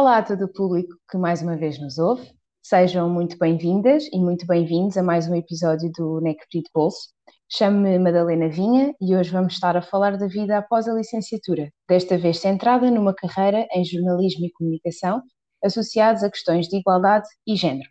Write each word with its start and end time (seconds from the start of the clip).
Olá 0.00 0.16
a 0.16 0.22
todo 0.22 0.46
o 0.46 0.48
público 0.48 0.96
que 1.10 1.18
mais 1.18 1.42
uma 1.42 1.58
vez 1.58 1.78
nos 1.78 1.98
ouve. 1.98 2.26
Sejam 2.62 3.06
muito 3.10 3.36
bem-vindas 3.36 4.08
e 4.10 4.18
muito 4.18 4.46
bem-vindos 4.46 4.96
a 4.96 5.02
mais 5.02 5.28
um 5.28 5.34
episódio 5.34 5.92
do 5.94 6.22
NECPRI 6.22 6.62
de 6.62 6.70
Bolso. 6.72 7.10
Chamo-me 7.52 7.98
Madalena 7.98 8.48
Vinha 8.48 8.94
e 8.98 9.14
hoje 9.14 9.30
vamos 9.30 9.52
estar 9.52 9.76
a 9.76 9.82
falar 9.82 10.16
da 10.16 10.26
vida 10.26 10.56
após 10.56 10.88
a 10.88 10.94
licenciatura, 10.94 11.70
desta 11.86 12.16
vez 12.16 12.38
centrada 12.38 12.90
numa 12.90 13.12
carreira 13.12 13.68
em 13.74 13.84
jornalismo 13.84 14.46
e 14.46 14.52
comunicação, 14.52 15.20
associados 15.62 16.22
a 16.22 16.30
questões 16.30 16.66
de 16.66 16.78
igualdade 16.78 17.28
e 17.46 17.54
género. 17.54 17.90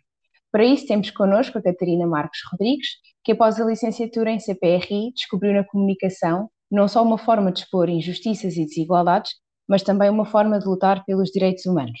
Para 0.50 0.64
isso 0.64 0.88
temos 0.88 1.12
connosco 1.12 1.58
a 1.58 1.62
Catarina 1.62 2.08
Marques 2.08 2.40
Rodrigues, 2.50 2.88
que 3.22 3.30
após 3.30 3.60
a 3.60 3.64
licenciatura 3.64 4.32
em 4.32 4.40
CPRI 4.40 5.12
descobriu 5.14 5.52
na 5.52 5.62
comunicação 5.62 6.50
não 6.68 6.88
só 6.88 7.04
uma 7.04 7.18
forma 7.18 7.52
de 7.52 7.60
expor 7.60 7.88
injustiças 7.88 8.56
e 8.56 8.64
desigualdades, 8.64 9.30
mas 9.70 9.84
também 9.84 10.10
uma 10.10 10.24
forma 10.24 10.58
de 10.58 10.66
lutar 10.66 11.04
pelos 11.04 11.30
direitos 11.30 11.64
humanos. 11.64 12.00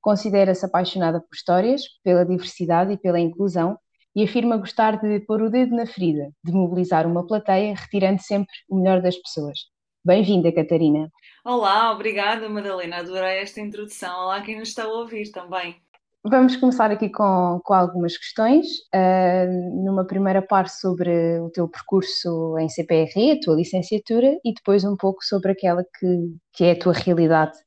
Considera-se 0.00 0.64
apaixonada 0.64 1.20
por 1.20 1.34
histórias, 1.34 1.82
pela 2.02 2.24
diversidade 2.24 2.94
e 2.94 2.96
pela 2.96 3.20
inclusão 3.20 3.78
e 4.16 4.24
afirma 4.24 4.56
gostar 4.56 4.98
de 4.98 5.20
pôr 5.20 5.42
o 5.42 5.50
dedo 5.50 5.76
na 5.76 5.84
ferida, 5.84 6.30
de 6.42 6.52
mobilizar 6.52 7.06
uma 7.06 7.26
plateia, 7.26 7.74
retirando 7.74 8.22
sempre 8.22 8.54
o 8.66 8.78
melhor 8.78 9.02
das 9.02 9.16
pessoas. 9.16 9.58
Bem-vinda, 10.02 10.50
Catarina. 10.50 11.10
Olá, 11.44 11.92
obrigada, 11.92 12.48
Madalena. 12.48 13.00
Adorei 13.00 13.40
esta 13.40 13.60
introdução. 13.60 14.24
Olá, 14.24 14.40
quem 14.40 14.58
nos 14.58 14.70
está 14.70 14.84
a 14.84 14.88
ouvir 14.88 15.30
também. 15.30 15.76
Vamos 16.24 16.54
começar 16.54 16.88
aqui 16.92 17.08
com, 17.08 17.60
com 17.64 17.74
algumas 17.74 18.16
questões. 18.16 18.66
Uh, 18.94 19.84
numa 19.84 20.06
primeira 20.06 20.40
parte 20.40 20.72
sobre 20.78 21.40
o 21.40 21.50
teu 21.50 21.68
percurso 21.68 22.56
em 22.58 22.68
CPRI, 22.68 23.32
a 23.32 23.40
tua 23.40 23.56
licenciatura, 23.56 24.38
e 24.44 24.54
depois 24.54 24.84
um 24.84 24.96
pouco 24.96 25.24
sobre 25.24 25.50
aquela 25.50 25.82
que, 25.82 26.36
que 26.52 26.64
é 26.64 26.72
a 26.72 26.78
tua 26.78 26.92
realidade 26.92 27.58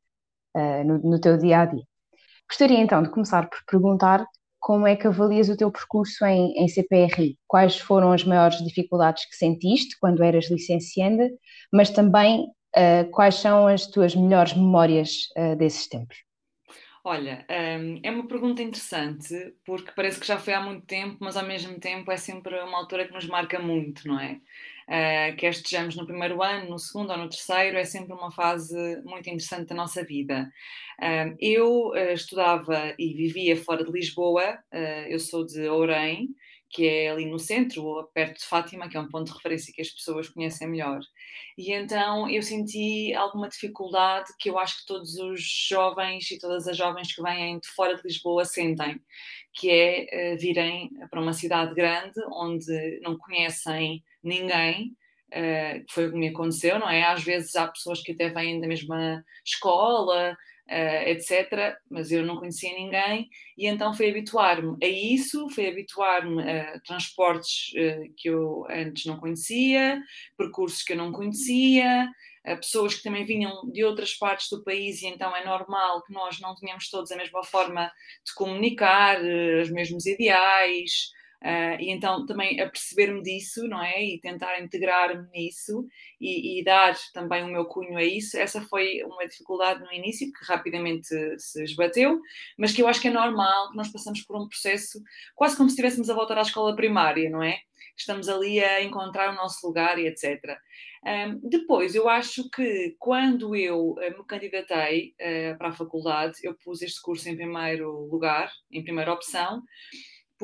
uh, 0.55 0.85
no, 0.85 0.99
no 0.99 1.19
teu 1.19 1.37
dia 1.37 1.59
a 1.59 1.65
dia. 1.65 1.83
Gostaria 2.49 2.79
então 2.79 3.03
de 3.03 3.09
começar 3.09 3.49
por 3.49 3.59
perguntar 3.67 4.25
como 4.57 4.87
é 4.87 4.95
que 4.95 5.07
avalias 5.07 5.49
o 5.49 5.57
teu 5.57 5.69
percurso 5.69 6.25
em, 6.25 6.53
em 6.57 6.67
CPRI? 6.69 7.37
Quais 7.45 7.77
foram 7.77 8.13
as 8.13 8.23
maiores 8.23 8.59
dificuldades 8.59 9.25
que 9.29 9.35
sentiste 9.35 9.97
quando 9.99 10.23
eras 10.23 10.49
licencianda, 10.49 11.29
mas 11.73 11.89
também 11.89 12.45
uh, 12.77 13.11
quais 13.11 13.35
são 13.35 13.67
as 13.67 13.85
tuas 13.87 14.15
melhores 14.15 14.53
memórias 14.53 15.27
desses 15.57 15.89
tempos? 15.89 16.24
Olha, 17.07 17.45
um, 17.79 17.99
é 18.01 18.09
uma 18.09 18.27
pergunta 18.27 18.63
interessante 18.63 19.53
porque 19.63 19.91
parece 19.95 20.19
que 20.19 20.25
já 20.25 20.39
foi 20.39 20.55
há 20.55 20.59
muito 20.59 20.87
tempo, 20.87 21.17
mas 21.19 21.37
ao 21.37 21.45
mesmo 21.45 21.79
tempo 21.79 22.11
é 22.11 22.17
sempre 22.17 22.59
uma 22.63 22.79
altura 22.79 23.05
que 23.05 23.13
nos 23.13 23.27
marca 23.27 23.59
muito, 23.59 24.07
não 24.07 24.19
é? 24.19 24.39
Uh, 24.87 25.35
quer 25.37 25.51
estejamos 25.51 25.95
no 25.95 26.07
primeiro 26.07 26.41
ano, 26.41 26.67
no 26.67 26.79
segundo 26.79 27.11
ou 27.11 27.17
no 27.17 27.29
terceiro, 27.29 27.77
é 27.77 27.83
sempre 27.83 28.11
uma 28.11 28.31
fase 28.31 28.75
muito 29.03 29.29
interessante 29.29 29.69
da 29.69 29.75
nossa 29.75 30.03
vida. 30.03 30.51
Uh, 30.99 31.35
eu 31.39 31.89
uh, 31.89 32.11
estudava 32.11 32.95
e 32.97 33.13
vivia 33.13 33.55
fora 33.55 33.85
de 33.85 33.91
Lisboa, 33.91 34.57
eu 35.07 35.19
sou 35.19 35.45
de 35.45 35.61
Ourém, 35.69 36.29
que 36.75 36.85
é 36.85 37.09
ali 37.09 37.25
no 37.25 37.39
centro, 37.39 38.03
perto 38.13 38.39
de 38.39 38.45
Fátima, 38.45 38.89
que 38.89 38.97
é 38.97 38.99
um 38.99 39.07
ponto 39.07 39.27
de 39.27 39.33
referência 39.33 39.73
que 39.73 39.81
as 39.81 39.89
pessoas 39.89 40.27
conhecem 40.27 40.67
melhor. 40.67 40.99
E 41.57 41.71
então 41.71 42.29
eu 42.29 42.41
senti 42.41 43.13
alguma 43.13 43.47
dificuldade 43.47 44.29
que 44.37 44.49
eu 44.49 44.59
acho 44.59 44.81
que 44.81 44.85
todos 44.85 45.15
os 45.15 45.41
jovens 45.69 46.29
e 46.31 46.37
todas 46.37 46.67
as 46.67 46.75
jovens 46.75 47.15
que 47.15 47.21
vêm 47.21 47.59
de 47.59 47.67
fora 47.69 47.95
de 47.95 48.01
Lisboa 48.03 48.43
sentem, 48.43 48.99
que 49.53 49.69
é 49.71 50.33
uh, 50.33 50.37
virem 50.37 50.89
para 51.09 51.21
uma 51.21 51.31
cidade 51.31 51.73
grande 51.73 52.19
onde 52.33 52.99
não 53.01 53.17
conhecem 53.17 54.03
ninguém, 54.21 54.97
uh, 55.31 55.85
foi 55.89 56.07
o 56.07 56.11
que 56.11 56.17
me 56.17 56.27
aconteceu, 56.27 56.77
não 56.77 56.89
é? 56.89 57.03
Às 57.05 57.23
vezes 57.23 57.55
há 57.55 57.69
pessoas 57.69 58.01
que 58.01 58.11
até 58.11 58.27
vêm 58.27 58.59
da 58.59 58.67
mesma 58.67 59.23
escola, 59.45 60.35
uh, 60.67 60.73
eh, 60.73 61.11
etc. 61.11 61.75
Mas 61.89 62.11
eu 62.11 62.25
não 62.25 62.37
conhecia 62.37 62.73
ninguém 62.73 63.29
e 63.57 63.67
então 63.67 63.93
foi 63.93 64.09
habituar-me 64.09 64.77
a 64.83 64.87
isso, 64.87 65.49
foi 65.49 65.67
habituar-me 65.69 66.41
a 66.43 66.79
transportes 66.81 67.71
uh, 67.73 68.13
que 68.17 68.29
eu 68.29 68.65
antes 68.69 69.05
não 69.05 69.17
conhecia, 69.17 69.99
percursos 70.37 70.83
que 70.83 70.93
eu 70.93 70.97
não 70.97 71.11
conhecia, 71.11 72.07
pessoas 72.57 72.93
que 72.93 73.01
também 73.01 73.25
vinham 73.25 73.51
de 73.71 73.83
outras 73.83 74.13
partes 74.13 74.47
do 74.51 74.63
país 74.63 75.01
e 75.01 75.07
então 75.07 75.35
é 75.35 75.43
normal 75.43 76.03
que 76.03 76.13
nós 76.13 76.39
não 76.39 76.53
tenhamos 76.53 76.89
todos 76.89 77.11
a 77.11 77.17
mesma 77.17 77.43
forma 77.43 77.91
de 78.25 78.33
comunicar, 78.35 79.19
uh, 79.19 79.61
os 79.61 79.71
mesmos 79.71 80.05
ideais, 80.05 81.09
Uh, 81.45 81.77
e 81.79 81.91
então 81.91 82.25
também 82.25 82.59
a 82.59 82.67
perceber-me 82.67 83.21
disso, 83.21 83.67
não 83.67 83.79
é? 83.79 84.03
E 84.03 84.19
tentar 84.19 84.59
integrar-me 84.59 85.29
nisso 85.29 85.85
e, 86.19 86.59
e, 86.59 86.63
dar 86.63 86.97
também 87.13 87.43
o 87.43 87.47
meu 87.47 87.65
cunho 87.65 87.95
a 87.95 88.03
isso. 88.03 88.35
Essa 88.35 88.61
foi 88.61 89.03
uma 89.03 89.27
dificuldade 89.27 89.83
no 89.83 89.93
início, 89.93 90.31
que 90.33 90.43
rapidamente 90.43 91.07
se 91.37 91.63
esbateu, 91.63 92.19
mas 92.57 92.73
que 92.73 92.81
eu 92.81 92.87
acho 92.87 92.99
que 92.99 93.09
é 93.09 93.11
normal 93.11 93.69
que 93.69 93.77
nós 93.77 93.91
passamos 93.91 94.23
por 94.23 94.35
um 94.41 94.47
processo 94.47 94.99
quase 95.35 95.55
como 95.55 95.69
se 95.69 95.73
estivéssemos 95.73 96.09
a 96.09 96.15
voltar 96.15 96.39
à 96.39 96.41
escola 96.41 96.75
primária, 96.75 97.29
não 97.29 97.43
é? 97.43 97.59
Estamos 97.95 98.27
ali 98.27 98.59
a 98.59 98.81
encontrar 98.83 99.31
o 99.31 99.35
nosso 99.35 99.67
lugar 99.67 99.99
e 99.99 100.07
etc. 100.07 100.57
Um, 101.05 101.47
depois, 101.47 101.93
eu 101.93 102.09
acho 102.09 102.49
que 102.49 102.95
quando 102.97 103.55
eu 103.55 103.91
uh, 103.91 104.17
me 104.17 104.25
candidatei 104.27 105.13
uh, 105.21 105.55
para 105.59 105.69
a 105.69 105.73
faculdade, 105.73 106.39
eu 106.41 106.55
pus 106.55 106.81
este 106.81 106.99
curso 106.99 107.29
em 107.29 107.35
primeiro 107.35 107.91
lugar, 108.11 108.51
em 108.71 108.83
primeira 108.83 109.13
opção, 109.13 109.61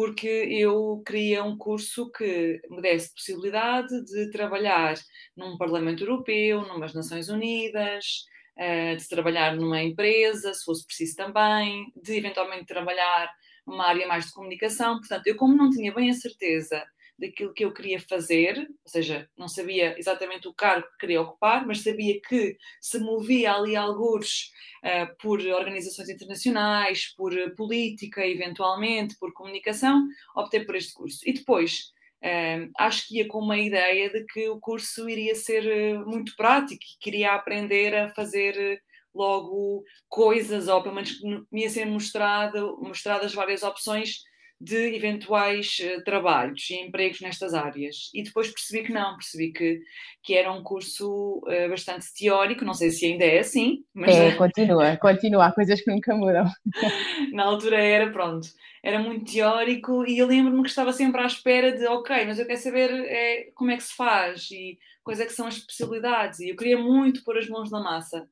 porque 0.01 0.27
eu 0.27 1.03
queria 1.05 1.43
um 1.43 1.55
curso 1.55 2.09
que 2.11 2.59
me 2.71 2.81
desse 2.81 3.13
possibilidade 3.13 4.03
de 4.05 4.31
trabalhar 4.31 4.95
num 5.37 5.59
Parlamento 5.59 6.03
Europeu, 6.03 6.63
numas 6.63 6.91
Nações 6.95 7.29
Unidas, 7.29 8.25
eh, 8.57 8.95
de 8.95 9.07
trabalhar 9.07 9.55
numa 9.55 9.79
empresa, 9.79 10.55
se 10.55 10.65
fosse 10.65 10.87
preciso 10.87 11.15
também, 11.15 11.85
de 12.03 12.17
eventualmente 12.17 12.65
trabalhar 12.65 13.29
numa 13.63 13.85
área 13.85 14.07
mais 14.07 14.25
de 14.25 14.33
comunicação. 14.33 14.97
Portanto, 14.97 15.27
eu, 15.27 15.35
como 15.35 15.55
não 15.55 15.69
tinha 15.69 15.93
bem 15.93 16.09
a 16.09 16.15
certeza 16.15 16.83
daquilo 17.21 17.53
que 17.53 17.63
eu 17.63 17.71
queria 17.71 17.99
fazer, 17.99 18.57
ou 18.57 18.91
seja, 18.91 19.29
não 19.37 19.47
sabia 19.47 19.97
exatamente 19.97 20.47
o 20.47 20.53
cargo 20.53 20.87
que 20.87 20.97
queria 21.01 21.21
ocupar, 21.21 21.65
mas 21.67 21.83
sabia 21.83 22.19
que 22.19 22.57
se 22.81 22.99
movia 22.99 23.53
ali 23.53 23.75
alguns 23.75 24.51
uh, 24.83 25.15
por 25.21 25.39
organizações 25.39 26.09
internacionais, 26.09 27.13
por 27.15 27.31
política, 27.55 28.25
eventualmente, 28.25 29.15
por 29.19 29.31
comunicação, 29.33 30.07
optei 30.35 30.65
por 30.65 30.75
este 30.75 30.93
curso. 30.93 31.19
E 31.23 31.33
depois, 31.33 31.91
uh, 32.23 32.71
acho 32.79 33.07
que 33.07 33.17
ia 33.17 33.27
com 33.27 33.37
uma 33.37 33.57
ideia 33.57 34.09
de 34.09 34.25
que 34.25 34.49
o 34.49 34.59
curso 34.59 35.07
iria 35.07 35.35
ser 35.35 35.63
uh, 35.63 36.09
muito 36.09 36.35
prático 36.35 36.83
e 36.83 36.99
queria 36.99 37.35
aprender 37.35 37.95
a 37.95 38.13
fazer 38.15 38.81
logo 39.13 39.83
coisas, 40.09 40.67
ou 40.67 40.81
pelo 40.81 40.95
menos 40.95 41.19
me 41.51 41.61
ia 41.61 41.69
ser 41.69 41.85
mostrado, 41.85 42.79
mostradas 42.81 43.33
várias 43.33 43.61
opções 43.61 44.23
de 44.61 44.95
eventuais 44.95 45.77
uh, 45.79 46.03
trabalhos 46.03 46.69
e 46.69 46.75
empregos 46.75 47.19
nestas 47.19 47.55
áreas. 47.55 48.11
E 48.13 48.21
depois 48.21 48.47
percebi 48.47 48.85
que 48.85 48.93
não, 48.93 49.15
percebi 49.17 49.51
que, 49.51 49.81
que 50.21 50.35
era 50.35 50.51
um 50.51 50.61
curso 50.61 51.41
uh, 51.47 51.69
bastante 51.69 52.05
teórico, 52.13 52.63
não 52.63 52.75
sei 52.75 52.91
se 52.91 53.07
ainda 53.07 53.25
é 53.25 53.39
assim. 53.39 53.83
Mas... 53.91 54.15
É, 54.15 54.31
continua, 54.37 54.95
continua, 54.97 55.47
há 55.47 55.51
coisas 55.51 55.81
que 55.81 55.91
nunca 55.91 56.15
mudam. 56.15 56.45
Na 57.33 57.45
altura 57.45 57.81
era, 57.81 58.11
pronto, 58.11 58.47
era 58.83 58.99
muito 58.99 59.31
teórico 59.31 60.05
e 60.05 60.19
eu 60.19 60.27
lembro-me 60.27 60.61
que 60.61 60.69
estava 60.69 60.93
sempre 60.93 61.21
à 61.21 61.25
espera 61.25 61.71
de, 61.71 61.87
ok, 61.87 62.25
mas 62.25 62.37
eu 62.37 62.45
quero 62.45 62.59
saber 62.59 62.91
é, 62.91 63.49
como 63.55 63.71
é 63.71 63.77
que 63.77 63.83
se 63.83 63.95
faz 63.95 64.47
e 64.51 64.77
quais 65.03 65.19
é 65.19 65.25
que 65.25 65.33
são 65.33 65.47
as 65.47 65.57
possibilidades. 65.57 66.39
E 66.39 66.49
eu 66.49 66.55
queria 66.55 66.77
muito 66.77 67.23
pôr 67.23 67.39
as 67.39 67.49
mãos 67.49 67.71
na 67.71 67.79
massa. 67.79 68.27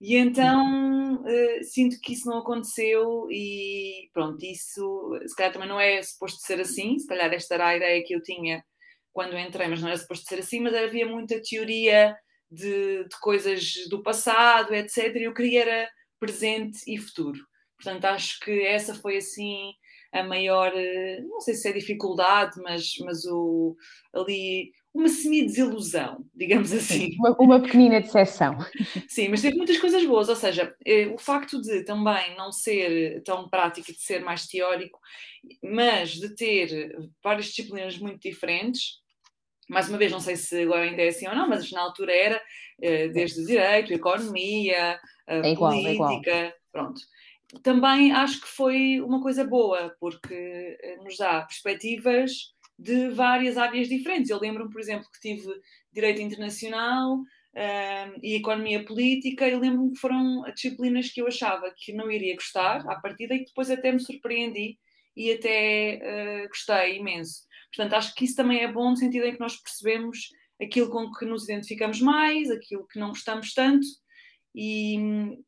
E 0.00 0.16
então 0.16 1.16
uh, 1.16 1.64
sinto 1.64 2.00
que 2.00 2.14
isso 2.14 2.28
não 2.28 2.38
aconteceu 2.38 3.26
e 3.30 4.08
pronto, 4.14 4.42
isso 4.44 5.18
se 5.26 5.34
calhar 5.36 5.52
também 5.52 5.68
não 5.68 5.78
é 5.78 6.02
suposto 6.02 6.40
ser 6.40 6.58
assim, 6.60 6.98
se 6.98 7.06
calhar 7.06 7.32
esta 7.34 7.54
era 7.54 7.68
a 7.68 7.76
ideia 7.76 8.02
que 8.04 8.14
eu 8.14 8.22
tinha 8.22 8.64
quando 9.12 9.36
entrei, 9.38 9.68
mas 9.68 9.80
não 9.80 9.88
era 9.88 9.98
suposto 9.98 10.26
ser 10.26 10.38
assim, 10.38 10.60
mas 10.60 10.74
havia 10.74 11.06
muita 11.06 11.40
teoria 11.42 12.16
de, 12.50 13.04
de 13.04 13.20
coisas 13.20 13.74
do 13.90 14.02
passado, 14.02 14.74
etc. 14.74 15.14
E 15.16 15.24
eu 15.24 15.34
queria 15.34 15.62
era 15.62 15.90
presente 16.18 16.78
e 16.86 16.98
futuro. 16.98 17.38
Portanto, 17.76 18.04
acho 18.06 18.38
que 18.40 18.62
essa 18.66 18.94
foi 18.94 19.18
assim 19.18 19.72
a 20.12 20.22
maior, 20.24 20.72
eh, 20.74 21.20
não 21.22 21.40
sei 21.40 21.54
se 21.54 21.68
é 21.68 21.72
dificuldade, 21.72 22.60
mas, 22.62 22.92
mas 23.04 23.24
o, 23.26 23.76
ali 24.14 24.72
uma 24.92 25.08
semi-desilusão, 25.08 26.24
digamos 26.34 26.72
assim. 26.72 27.16
Uma, 27.18 27.36
uma 27.38 27.60
pequenina 27.60 28.00
decepção. 28.00 28.58
Sim, 29.08 29.28
mas 29.28 29.40
teve 29.40 29.56
muitas 29.56 29.78
coisas 29.78 30.04
boas, 30.04 30.28
ou 30.28 30.36
seja, 30.36 30.74
eh, 30.84 31.06
o 31.06 31.18
facto 31.18 31.60
de 31.60 31.84
também 31.84 32.36
não 32.36 32.50
ser 32.50 33.22
tão 33.22 33.48
prático 33.48 33.90
e 33.90 33.94
de 33.94 34.00
ser 34.00 34.24
mais 34.24 34.46
teórico, 34.46 34.98
mas 35.62 36.10
de 36.10 36.34
ter 36.34 36.96
várias 37.22 37.46
disciplinas 37.46 37.98
muito 37.98 38.20
diferentes, 38.20 39.00
mais 39.68 39.88
uma 39.88 39.98
vez, 39.98 40.10
não 40.10 40.20
sei 40.20 40.34
se 40.34 40.62
agora 40.62 40.82
ainda 40.82 41.02
é 41.02 41.08
assim 41.08 41.28
ou 41.28 41.34
não, 41.34 41.48
mas 41.48 41.70
na 41.70 41.80
altura 41.80 42.12
era 42.12 42.42
eh, 42.82 43.08
desde 43.08 43.46
direito, 43.46 43.92
economia, 43.92 44.98
é 45.28 45.52
igual, 45.52 45.72
política, 45.72 46.30
é 46.30 46.54
pronto. 46.72 47.00
Também 47.62 48.12
acho 48.12 48.40
que 48.40 48.48
foi 48.48 49.00
uma 49.00 49.22
coisa 49.22 49.44
boa, 49.44 49.94
porque 50.00 50.34
eh, 50.82 50.96
nos 51.04 51.16
dá 51.16 51.42
perspectivas 51.42 52.52
de 52.80 53.10
várias 53.10 53.58
áreas 53.58 53.88
diferentes. 53.88 54.30
Eu 54.30 54.40
lembro-me, 54.40 54.70
por 54.70 54.80
exemplo, 54.80 55.06
que 55.12 55.20
tive 55.20 55.52
Direito 55.92 56.22
Internacional, 56.22 57.20
uh, 57.54 58.18
e 58.22 58.36
Economia 58.36 58.84
Política, 58.84 59.48
e 59.48 59.56
lembro-me 59.56 59.92
que 59.92 60.00
foram 60.00 60.42
disciplinas 60.54 61.10
que 61.10 61.20
eu 61.20 61.26
achava 61.26 61.72
que 61.76 61.92
não 61.92 62.10
iria 62.10 62.34
gostar 62.34 62.88
à 62.88 62.96
partida 63.00 63.34
e 63.34 63.40
que 63.40 63.46
depois 63.46 63.70
até 63.70 63.92
me 63.92 64.00
surpreendi 64.00 64.78
e 65.16 65.32
até 65.32 66.00
uh, 66.44 66.48
gostei 66.48 66.98
imenso. 66.98 67.44
Portanto, 67.74 67.94
acho 67.94 68.14
que 68.14 68.24
isso 68.24 68.36
também 68.36 68.60
é 68.60 68.72
bom 68.72 68.90
no 68.90 68.96
sentido 68.96 69.26
em 69.26 69.34
que 69.34 69.40
nós 69.40 69.56
percebemos 69.56 70.30
aquilo 70.60 70.90
com 70.90 71.10
que 71.12 71.24
nos 71.24 71.44
identificamos 71.44 72.00
mais, 72.00 72.50
aquilo 72.50 72.86
que 72.86 72.98
não 72.98 73.08
gostamos 73.08 73.52
tanto, 73.54 73.86
e, 74.54 74.96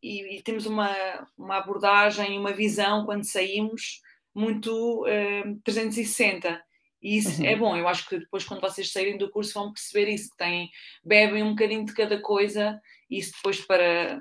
e, 0.03 0.37
e 0.37 0.43
temos 0.43 0.65
uma, 0.67 0.89
uma 1.37 1.57
abordagem, 1.57 2.39
uma 2.39 2.53
visão 2.53 3.05
quando 3.05 3.25
saímos 3.25 4.01
muito 4.35 5.05
uh, 5.05 5.61
360. 5.65 6.63
E 7.03 7.19
isso 7.19 7.43
uhum. 7.43 7.49
é 7.49 7.57
bom, 7.57 7.77
eu 7.77 7.89
acho 7.89 8.09
que 8.09 8.19
depois, 8.19 8.45
quando 8.45 8.61
vocês 8.61 8.93
saírem 8.93 9.19
do 9.19 9.31
curso, 9.31 9.55
vão 9.55 9.73
perceber 9.73 10.09
isso, 10.09 10.31
que 10.31 10.37
têm, 10.37 10.71
bebem 11.05 11.43
um 11.43 11.51
bocadinho 11.51 11.85
de 11.85 11.93
cada 11.93 12.21
coisa, 12.21 12.81
e 13.11 13.19
isso 13.19 13.33
depois 13.35 13.61
para 13.61 14.21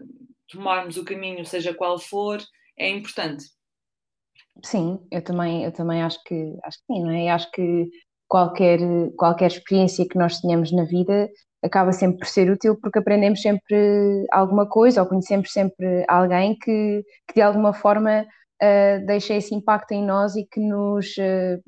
tomarmos 0.50 0.98
o 0.98 1.06
caminho, 1.06 1.46
seja 1.46 1.74
qual 1.74 2.00
for, 2.00 2.42
é 2.78 2.90
importante. 2.90 3.46
Sim, 4.64 5.00
eu 5.12 5.24
também, 5.24 5.64
eu 5.64 5.72
também 5.72 6.02
acho 6.02 6.22
que 6.24 6.58
acho 6.64 6.80
que 6.80 6.94
sim, 6.94 7.04
não 7.04 7.12
é? 7.12 7.30
Acho 7.30 7.50
que 7.52 7.90
qualquer, 8.28 8.80
qualquer 9.18 9.48
experiência 9.48 10.08
que 10.08 10.18
nós 10.18 10.40
tenhamos 10.40 10.72
na 10.72 10.84
vida 10.84 11.30
acaba 11.64 11.92
sempre 11.92 12.18
por 12.18 12.28
ser 12.28 12.50
útil 12.50 12.78
porque 12.82 13.00
aprendemos 13.00 13.42
sempre 13.42 14.26
alguma 14.32 14.68
coisa 14.68 15.02
ou 15.02 15.08
conhecemos 15.08 15.52
sempre 15.52 16.06
alguém 16.08 16.58
que, 16.58 17.04
que 17.28 17.36
de 17.36 17.42
alguma 17.42 17.74
forma 17.74 18.26
uh, 18.62 19.06
deixa 19.06 19.36
esse 19.36 19.54
impacto 19.54 19.92
em 19.92 20.04
nós 20.04 20.36
e 20.36 20.46
que 20.46 20.60
nos 20.60 21.16
uh, 21.18 21.62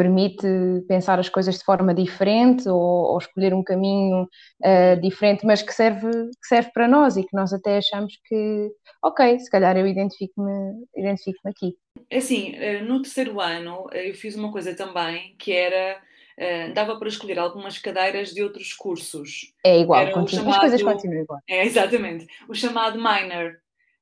permite 0.00 0.46
pensar 0.88 1.18
as 1.18 1.28
coisas 1.28 1.58
de 1.58 1.64
forma 1.64 1.92
diferente 1.92 2.66
ou, 2.66 2.80
ou 2.80 3.18
escolher 3.18 3.52
um 3.52 3.62
caminho 3.62 4.22
uh, 4.22 5.00
diferente, 5.02 5.44
mas 5.44 5.60
que 5.60 5.74
serve, 5.74 6.08
que 6.10 6.48
serve 6.48 6.70
para 6.72 6.88
nós 6.88 7.18
e 7.18 7.22
que 7.22 7.36
nós 7.36 7.52
até 7.52 7.76
achamos 7.76 8.14
que, 8.24 8.70
ok, 9.04 9.38
se 9.38 9.50
calhar 9.50 9.76
eu 9.76 9.86
identifico-me 9.86 10.86
identifico 10.96 11.40
aqui. 11.46 11.74
É 12.08 12.16
assim, 12.16 12.54
no 12.86 13.02
terceiro 13.02 13.38
ano 13.40 13.86
eu 13.92 14.14
fiz 14.14 14.34
uma 14.36 14.50
coisa 14.50 14.74
também 14.74 15.34
que 15.38 15.52
era 15.52 16.00
Uh, 16.40 16.72
dava 16.72 16.98
para 16.98 17.08
escolher 17.08 17.38
algumas 17.38 17.76
cadeiras 17.76 18.30
de 18.32 18.42
outros 18.42 18.72
cursos. 18.72 19.52
É 19.62 19.78
igual, 19.78 20.06
chamado, 20.26 20.48
as 20.48 20.58
coisas 20.58 20.82
continuam 20.82 21.22
igual. 21.22 21.40
É, 21.46 21.66
exatamente. 21.66 22.26
O 22.48 22.54
chamado 22.54 22.96
minor. 22.96 23.58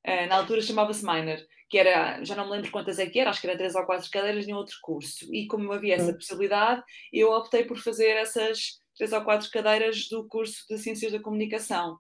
Uh, 0.07 0.29
na 0.29 0.37
altura 0.37 0.63
chamava-se 0.63 1.05
minor, 1.05 1.39
que 1.69 1.79
era, 1.79 2.23
já 2.25 2.35
não 2.35 2.47
me 2.47 2.53
lembro 2.53 2.71
quantas 2.71 2.99
é 2.99 3.07
que 3.07 3.21
era, 3.21 3.31
acho 3.31 3.41
que 3.41 3.47
era 3.47 3.59
três 3.59 3.75
ou 3.75 3.85
quatro 3.85 4.11
cadeiras 4.11 4.49
em 4.49 4.55
outro 4.55 4.77
curso. 4.83 5.27
E 5.35 5.47
como 5.47 5.71
havia 5.73 5.97
essa 5.97 6.11
hum. 6.11 6.15
possibilidade, 6.15 6.83
eu 7.13 7.31
optei 7.31 7.65
por 7.65 7.79
fazer 7.79 8.17
essas 8.17 8.81
três 8.97 9.13
ou 9.13 9.23
quatro 9.23 9.51
cadeiras 9.51 10.09
do 10.09 10.27
curso 10.27 10.65
de 10.69 10.79
Ciências 10.79 11.13
da 11.13 11.21
Comunicação. 11.21 11.99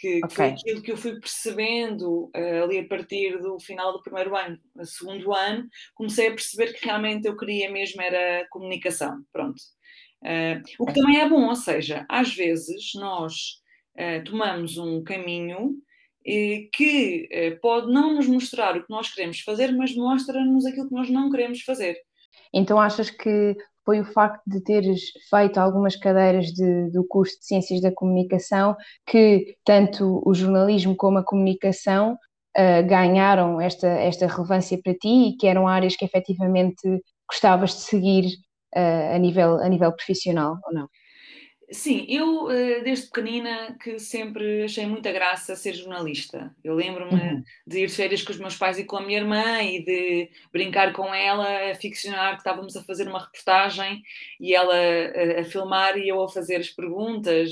Que, 0.00 0.18
okay. 0.18 0.28
que 0.28 0.34
foi 0.34 0.46
aquilo 0.46 0.82
que 0.82 0.92
eu 0.92 0.96
fui 0.96 1.18
percebendo 1.18 2.30
uh, 2.36 2.62
ali 2.62 2.78
a 2.78 2.86
partir 2.86 3.36
do 3.38 3.58
final 3.58 3.92
do 3.92 4.00
primeiro 4.00 4.36
ano, 4.36 4.56
segundo 4.84 5.34
ano, 5.34 5.68
comecei 5.92 6.28
a 6.28 6.30
perceber 6.30 6.72
que 6.72 6.84
realmente 6.84 7.26
eu 7.26 7.36
queria 7.36 7.68
mesmo 7.68 8.00
era 8.00 8.46
comunicação. 8.48 9.20
Pronto. 9.32 9.60
Uh, 10.22 10.62
o 10.78 10.86
que 10.86 10.94
também 10.94 11.20
é 11.20 11.28
bom, 11.28 11.48
ou 11.48 11.56
seja, 11.56 12.06
às 12.08 12.32
vezes 12.32 12.92
nós 12.94 13.34
uh, 13.98 14.22
tomamos 14.24 14.78
um 14.78 15.02
caminho 15.02 15.74
que 16.24 17.58
pode 17.62 17.92
não 17.92 18.14
nos 18.14 18.26
mostrar 18.26 18.76
o 18.76 18.82
que 18.82 18.90
nós 18.90 19.12
queremos 19.12 19.40
fazer, 19.40 19.72
mas 19.72 19.94
mostra-nos 19.94 20.66
aquilo 20.66 20.88
que 20.88 20.94
nós 20.94 21.08
não 21.10 21.30
queremos 21.30 21.62
fazer. 21.62 21.96
Então 22.52 22.80
achas 22.80 23.10
que 23.10 23.56
foi 23.84 24.00
o 24.00 24.04
facto 24.04 24.42
de 24.46 24.62
teres 24.62 25.00
feito 25.30 25.58
algumas 25.58 25.96
cadeiras 25.96 26.46
de, 26.46 26.90
do 26.90 27.06
curso 27.06 27.38
de 27.38 27.46
Ciências 27.46 27.80
da 27.80 27.92
Comunicação 27.92 28.76
que 29.06 29.56
tanto 29.64 30.22
o 30.26 30.34
jornalismo 30.34 30.94
como 30.94 31.18
a 31.18 31.24
comunicação 31.24 32.18
ganharam 32.86 33.60
esta, 33.60 33.86
esta 33.86 34.26
relevância 34.26 34.78
para 34.82 34.94
ti 34.94 35.28
e 35.28 35.36
que 35.36 35.46
eram 35.46 35.68
áreas 35.68 35.96
que 35.96 36.04
efetivamente 36.04 36.82
gostavas 37.30 37.70
de 37.70 37.80
seguir 37.82 38.24
uh, 38.74 39.14
a, 39.14 39.18
nível, 39.18 39.58
a 39.58 39.68
nível 39.68 39.92
profissional 39.92 40.58
ou 40.64 40.72
não? 40.72 40.88
Sim, 41.70 42.06
eu 42.08 42.50
eh, 42.50 42.80
desde 42.80 43.08
pequenina 43.08 43.76
que 43.78 43.98
sempre 43.98 44.64
achei 44.64 44.86
muita 44.86 45.12
graça 45.12 45.54
ser 45.54 45.74
jornalista. 45.74 46.54
Eu 46.64 46.74
lembro-me 46.74 47.12
uhum. 47.12 47.42
de 47.66 47.80
ir 47.80 47.88
de 47.88 47.94
férias 47.94 48.22
com 48.22 48.32
os 48.32 48.38
meus 48.38 48.56
pais 48.56 48.78
e 48.78 48.84
com 48.84 48.96
a 48.96 49.02
minha 49.02 49.18
irmã 49.18 49.62
e 49.62 49.84
de 49.84 50.30
brincar 50.50 50.94
com 50.94 51.14
ela, 51.14 51.70
a 51.70 51.74
ficcionar 51.74 52.32
que 52.32 52.38
estávamos 52.38 52.74
a 52.74 52.82
fazer 52.84 53.06
uma 53.06 53.20
reportagem 53.22 54.02
e 54.40 54.54
ela 54.54 54.74
a, 54.74 55.40
a 55.40 55.44
filmar 55.44 55.98
e 55.98 56.08
eu 56.08 56.22
a 56.22 56.28
fazer 56.28 56.56
as 56.56 56.70
perguntas, 56.70 57.50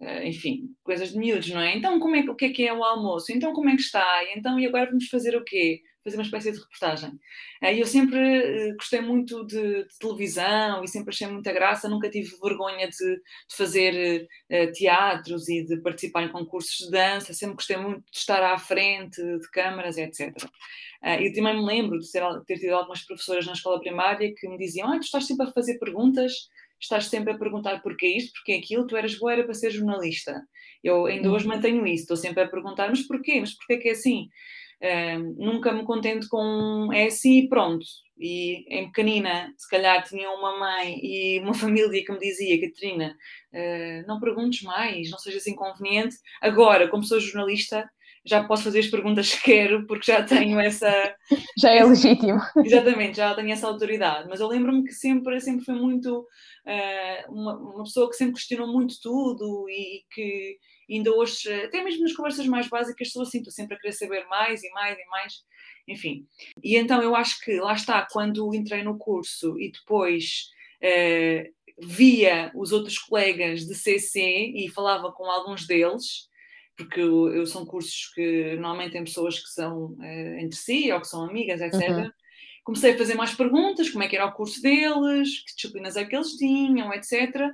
eh, 0.00 0.28
enfim, 0.28 0.68
coisas 0.84 1.10
de 1.10 1.18
miúdos, 1.18 1.50
não 1.50 1.60
é? 1.60 1.76
Então, 1.76 1.98
como 1.98 2.14
é, 2.14 2.20
o 2.20 2.36
que 2.36 2.44
é 2.44 2.50
que 2.50 2.68
é 2.68 2.72
o 2.72 2.84
almoço? 2.84 3.32
Então, 3.32 3.52
como 3.52 3.68
é 3.68 3.74
que 3.74 3.82
está? 3.82 4.06
Então, 4.36 4.60
e 4.60 4.66
agora 4.66 4.86
vamos 4.86 5.08
fazer 5.08 5.36
o 5.36 5.44
quê? 5.44 5.82
Fazer 6.08 6.16
uma 6.16 6.24
espécie 6.24 6.52
de 6.52 6.58
reportagem. 6.58 7.18
Eh, 7.62 7.80
eu 7.80 7.86
sempre 7.86 8.18
eh, 8.18 8.72
gostei 8.74 9.00
muito 9.00 9.44
de, 9.46 9.84
de, 9.84 9.98
televisão 9.98 10.82
e 10.82 10.88
sempre 10.88 11.10
achei 11.10 11.26
muita 11.26 11.52
graça, 11.52 11.88
nunca 11.88 12.10
tive 12.10 12.36
vergonha 12.42 12.88
de, 12.88 13.16
de 13.16 13.56
fazer 13.56 14.28
uh, 14.50 14.72
teatros 14.72 15.48
e 15.48 15.64
de 15.64 15.80
participar 15.80 16.24
em 16.24 16.32
concursos 16.32 16.86
de 16.86 16.90
dança, 16.90 17.32
sempre 17.34 17.56
gostei 17.56 17.76
muito 17.76 18.02
de 18.10 18.18
estar 18.18 18.42
à 18.42 18.58
frente 18.58 19.22
de 19.22 19.50
câmaras, 19.50 19.96
etc. 19.98 20.34
E 21.20 21.32
também 21.32 21.56
me 21.56 21.64
lembro 21.64 21.98
de 21.98 22.10
ter, 22.10 22.22
ter, 22.44 22.58
tido 22.58 22.72
algumas 22.72 23.02
professoras 23.02 23.46
na 23.46 23.52
escola 23.52 23.80
primária 23.80 24.34
que 24.36 24.48
me 24.48 24.58
diziam: 24.58 24.88
ah, 24.88 24.98
tu 24.98 25.02
estás 25.02 25.26
sempre 25.26 25.46
a 25.46 25.52
fazer 25.52 25.78
perguntas, 25.78 26.32
estás 26.80 27.06
sempre 27.06 27.32
a 27.32 27.38
perguntar 27.38 27.80
porquê 27.82 28.16
isto, 28.16 28.32
porquê 28.32 28.54
aquilo, 28.54 28.86
tu 28.86 28.96
eras 28.96 29.14
boa 29.16 29.32
era 29.32 29.44
para 29.44 29.54
ser 29.54 29.70
jornalista. 29.70 30.42
Eu 30.82 31.06
ainda 31.06 31.30
hoje 31.30 31.46
uhum. 31.46 31.54
mantenho 31.54 31.86
isso, 31.86 32.02
estou 32.02 32.16
sempre 32.16 32.42
a 32.42 32.48
perguntar, 32.48 32.88
mas 32.88 33.02
porquê? 33.06 33.40
Mas 33.40 33.54
porquê 33.54 33.78
que 33.78 33.88
é 33.88 33.92
assim? 33.92 34.28
nunca 35.36 35.72
me 35.72 35.84
contento 35.84 36.28
com 36.28 36.92
é 36.92 37.06
assim 37.06 37.40
e 37.40 37.48
pronto. 37.48 37.84
E 38.16 38.64
em 38.68 38.86
pequenina, 38.86 39.52
se 39.56 39.68
calhar 39.68 40.02
tinha 40.04 40.30
uma 40.30 40.58
mãe 40.58 40.98
e 41.02 41.40
uma 41.40 41.54
família 41.54 42.04
que 42.04 42.12
me 42.12 42.18
dizia, 42.18 42.60
Catarina, 42.60 43.16
uh, 43.52 44.06
não 44.06 44.20
perguntes 44.20 44.62
mais, 44.62 45.10
não 45.10 45.18
sejas 45.18 45.46
inconveniente. 45.46 46.16
Agora, 46.40 46.88
como 46.88 47.04
sou 47.04 47.20
jornalista, 47.20 47.88
já 48.24 48.44
posso 48.44 48.64
fazer 48.64 48.80
as 48.80 48.86
perguntas 48.86 49.32
que 49.34 49.42
quero, 49.42 49.86
porque 49.86 50.12
já 50.12 50.22
tenho 50.22 50.58
essa. 50.60 51.14
já 51.58 51.70
é 51.70 51.84
legítimo. 51.84 52.40
Exatamente, 52.64 53.16
já 53.16 53.34
tenho 53.34 53.50
essa 53.50 53.66
autoridade. 53.66 54.28
Mas 54.28 54.40
eu 54.40 54.48
lembro-me 54.48 54.84
que 54.84 54.92
sempre, 54.92 55.40
sempre 55.40 55.64
foi 55.64 55.74
muito. 55.74 56.26
Uh, 56.66 57.32
uma, 57.32 57.56
uma, 57.56 57.84
pessoa 57.84 58.10
que 58.10 58.16
sempre 58.16 58.34
questionou 58.34 58.66
muito 58.66 58.96
tudo 59.00 59.66
e, 59.68 59.98
e 59.98 60.04
que 60.10 60.58
ainda 60.90 61.14
hoje, 61.14 61.52
até 61.64 61.82
mesmo 61.82 62.02
nas 62.02 62.12
conversas 62.12 62.46
mais 62.46 62.68
básicas, 62.68 63.10
sou 63.10 63.22
assim, 63.22 63.38
estou 63.38 63.52
sempre 63.52 63.76
a 63.76 63.78
querer 63.78 63.92
saber 63.92 64.26
mais 64.26 64.62
e 64.62 64.70
mais 64.70 64.98
e 64.98 65.04
mais, 65.06 65.34
enfim. 65.86 66.26
E 66.62 66.76
então 66.76 67.02
eu 67.02 67.14
acho 67.14 67.40
que, 67.40 67.58
lá 67.60 67.74
está, 67.74 68.06
quando 68.10 68.54
entrei 68.54 68.82
no 68.82 68.98
curso 68.98 69.58
e 69.58 69.70
depois 69.70 70.48
uh, 70.82 71.58
via 71.80 72.50
os 72.54 72.72
outros 72.72 72.98
colegas 72.98 73.66
de 73.66 73.74
CC 73.74 74.20
e 74.20 74.68
falava 74.68 75.12
com 75.12 75.24
alguns 75.24 75.66
deles, 75.66 76.27
porque 76.78 77.00
eu, 77.00 77.34
eu 77.34 77.44
são 77.44 77.66
cursos 77.66 78.12
que 78.14 78.54
normalmente 78.54 78.92
têm 78.92 79.04
pessoas 79.04 79.38
que 79.40 79.48
são 79.48 79.96
uh, 79.98 80.38
entre 80.38 80.56
si 80.56 80.90
ou 80.92 81.00
que 81.00 81.08
são 81.08 81.24
amigas, 81.24 81.60
etc. 81.60 81.90
Uhum. 81.90 82.10
Comecei 82.62 82.94
a 82.94 82.98
fazer 82.98 83.14
mais 83.14 83.34
perguntas, 83.34 83.90
como 83.90 84.04
é 84.04 84.08
que 84.08 84.14
era 84.14 84.26
o 84.26 84.32
curso 84.32 84.62
deles, 84.62 85.40
que 85.40 85.54
disciplinas 85.56 85.96
é 85.96 86.04
que 86.04 86.14
eles 86.14 86.36
tinham, 86.36 86.92
etc. 86.92 87.50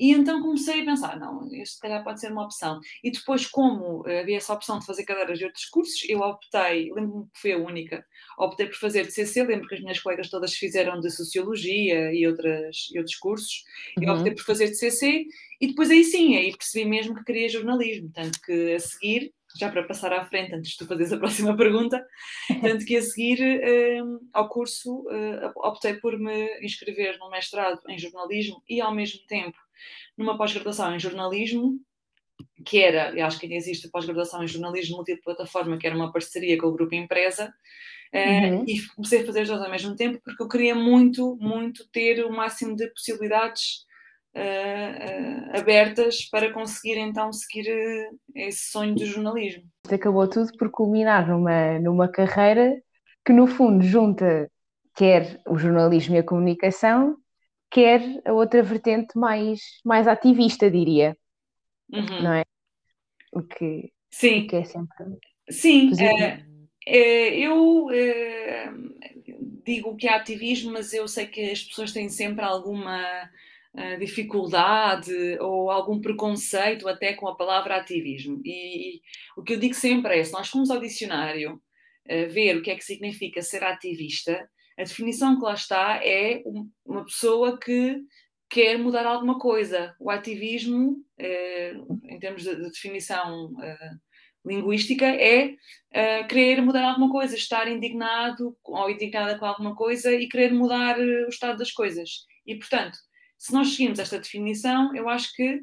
E 0.00 0.12
então 0.12 0.40
comecei 0.40 0.80
a 0.80 0.84
pensar, 0.86 1.20
não, 1.20 1.46
este 1.52 1.74
se 1.74 1.80
calhar 1.80 2.02
pode 2.02 2.18
ser 2.18 2.32
uma 2.32 2.44
opção. 2.44 2.80
E 3.04 3.10
depois, 3.10 3.46
como 3.46 4.02
eh, 4.08 4.20
havia 4.20 4.38
essa 4.38 4.54
opção 4.54 4.78
de 4.78 4.86
fazer 4.86 5.04
cadeiras 5.04 5.38
de 5.38 5.44
outros 5.44 5.66
cursos, 5.66 6.08
eu 6.08 6.20
optei, 6.20 6.90
lembro-me 6.90 7.26
que 7.26 7.38
foi 7.38 7.52
a 7.52 7.58
única, 7.58 8.02
optei 8.38 8.64
por 8.64 8.76
fazer 8.76 9.04
de 9.04 9.12
CC, 9.12 9.44
lembro 9.44 9.68
que 9.68 9.74
as 9.74 9.82
minhas 9.82 10.00
colegas 10.00 10.30
todas 10.30 10.54
fizeram 10.54 10.98
de 11.00 11.10
Sociologia 11.10 12.14
e, 12.14 12.26
outras, 12.26 12.88
e 12.90 12.98
outros 12.98 13.16
cursos, 13.16 13.62
uhum. 13.98 14.04
eu 14.04 14.14
optei 14.14 14.34
por 14.34 14.42
fazer 14.42 14.68
de 14.68 14.76
CC, 14.76 15.26
e 15.60 15.66
depois 15.66 15.90
aí 15.90 16.02
sim, 16.02 16.34
aí 16.34 16.56
percebi 16.56 16.88
mesmo 16.88 17.14
que 17.14 17.24
queria 17.24 17.50
jornalismo, 17.50 18.10
tanto 18.14 18.40
que 18.40 18.72
a 18.72 18.80
seguir 18.80 19.34
já 19.58 19.70
para 19.70 19.82
passar 19.82 20.12
à 20.12 20.24
frente, 20.24 20.54
antes 20.54 20.70
de 20.70 20.78
tu 20.78 20.86
fazeres 20.86 21.12
a 21.12 21.18
próxima 21.18 21.54
pergunta, 21.58 22.02
tanto 22.62 22.86
que 22.86 22.96
a 22.96 23.02
seguir 23.02 23.40
um, 24.02 24.18
ao 24.32 24.48
curso 24.48 25.00
uh, 25.08 25.52
optei 25.56 25.94
por 25.94 26.18
me 26.18 26.64
inscrever 26.64 27.18
no 27.18 27.28
mestrado 27.28 27.80
em 27.88 27.98
jornalismo 27.98 28.62
e 28.68 28.80
ao 28.80 28.94
mesmo 28.94 29.20
tempo 29.26 29.58
numa 30.16 30.36
pós-graduação 30.36 30.94
em 30.94 31.00
jornalismo, 31.00 31.78
que 32.64 32.78
era, 32.78 33.12
eu 33.16 33.26
acho 33.26 33.38
que 33.38 33.46
ainda 33.46 33.56
existe 33.56 33.86
a 33.86 33.90
pós-graduação 33.90 34.42
em 34.42 34.48
jornalismo 34.48 34.96
multiplataforma, 34.96 35.78
que 35.78 35.86
era 35.86 35.96
uma 35.96 36.12
parceria 36.12 36.58
com 36.58 36.66
o 36.66 36.72
Grupo 36.72 36.94
Empresa, 36.94 37.52
eh, 38.12 38.50
uhum. 38.50 38.62
uh, 38.62 38.64
e 38.66 38.86
comecei 38.96 39.22
a 39.22 39.26
fazer 39.26 39.42
os 39.42 39.48
dois 39.48 39.62
ao 39.62 39.70
mesmo 39.70 39.94
tempo 39.94 40.20
porque 40.24 40.42
eu 40.42 40.48
queria 40.48 40.74
muito, 40.74 41.36
muito 41.40 41.88
ter 41.90 42.24
o 42.24 42.32
máximo 42.32 42.74
de 42.74 42.88
possibilidades 42.88 43.84
uh, 44.34 45.54
uh, 45.54 45.60
abertas 45.60 46.24
para 46.28 46.52
conseguir 46.52 46.98
então 46.98 47.32
seguir 47.32 47.68
esse 48.34 48.70
sonho 48.70 48.94
do 48.94 49.06
jornalismo. 49.06 49.62
Acabou 49.88 50.26
tudo 50.28 50.50
por 50.58 50.70
culminar 50.70 51.28
numa, 51.28 51.78
numa 51.78 52.08
carreira 52.08 52.82
que 53.24 53.32
no 53.32 53.46
fundo 53.46 53.84
junta 53.84 54.50
quer 54.96 55.40
o 55.46 55.56
jornalismo 55.56 56.16
e 56.16 56.18
a 56.18 56.24
comunicação 56.24 57.16
quer 57.70 58.02
a 58.24 58.32
outra 58.32 58.62
vertente 58.62 59.16
mais, 59.16 59.60
mais 59.84 60.08
ativista, 60.08 60.70
diria. 60.70 61.16
uhum. 61.92 62.22
não 62.22 62.32
é? 62.32 62.44
O 63.32 63.42
que, 63.42 63.92
Sim. 64.10 64.44
O 64.44 64.46
que 64.48 64.56
é 64.56 64.64
sempre. 64.64 65.04
Sim, 65.48 65.90
é, 66.00 66.44
é, 66.86 67.38
eu 67.38 67.88
é, 67.90 68.72
digo 69.64 69.96
que 69.96 70.08
é 70.08 70.14
ativismo, 70.14 70.72
mas 70.72 70.92
eu 70.92 71.06
sei 71.06 71.26
que 71.26 71.50
as 71.50 71.62
pessoas 71.62 71.92
têm 71.92 72.08
sempre 72.08 72.44
alguma 72.44 73.30
dificuldade 74.00 75.12
ou 75.38 75.70
algum 75.70 76.00
preconceito 76.00 76.88
até 76.88 77.14
com 77.14 77.28
a 77.28 77.36
palavra 77.36 77.76
ativismo. 77.76 78.40
E, 78.44 78.96
e 78.96 79.02
o 79.36 79.44
que 79.44 79.54
eu 79.54 79.60
digo 79.60 79.74
sempre 79.74 80.18
é: 80.18 80.24
se 80.24 80.32
nós 80.32 80.48
formos 80.48 80.70
ao 80.70 80.80
dicionário 80.80 81.62
ver 82.32 82.56
o 82.56 82.62
que 82.62 82.70
é 82.72 82.74
que 82.74 82.84
significa 82.84 83.40
ser 83.42 83.62
ativista, 83.62 84.48
a 84.80 84.84
definição 84.84 85.36
que 85.36 85.44
lá 85.44 85.54
está 85.54 86.00
é 86.04 86.42
uma 86.84 87.04
pessoa 87.04 87.58
que 87.58 88.02
quer 88.48 88.78
mudar 88.78 89.06
alguma 89.06 89.38
coisa. 89.38 89.94
O 90.00 90.10
ativismo, 90.10 90.92
uh, 91.20 92.00
em 92.08 92.18
termos 92.18 92.42
de, 92.42 92.56
de 92.56 92.62
definição 92.62 93.52
linguística 94.44 95.04
é 95.06 95.48
uh, 95.48 96.28
querer 96.28 96.62
mudar 96.62 96.88
alguma 96.88 97.10
coisa, 97.10 97.36
estar 97.36 97.68
indignado 97.68 98.56
ou 98.64 98.90
indignada 98.90 99.38
com 99.38 99.44
alguma 99.44 99.74
coisa 99.74 100.12
e 100.12 100.28
querer 100.28 100.52
mudar 100.52 100.98
uh, 100.98 101.26
o 101.26 101.28
estado 101.28 101.58
das 101.58 101.70
coisas. 101.70 102.24
E, 102.46 102.56
portanto, 102.56 102.96
se 103.38 103.52
nós 103.52 103.68
seguimos 103.68 103.98
esta 103.98 104.18
definição, 104.18 104.94
eu 104.94 105.08
acho 105.08 105.32
que 105.34 105.60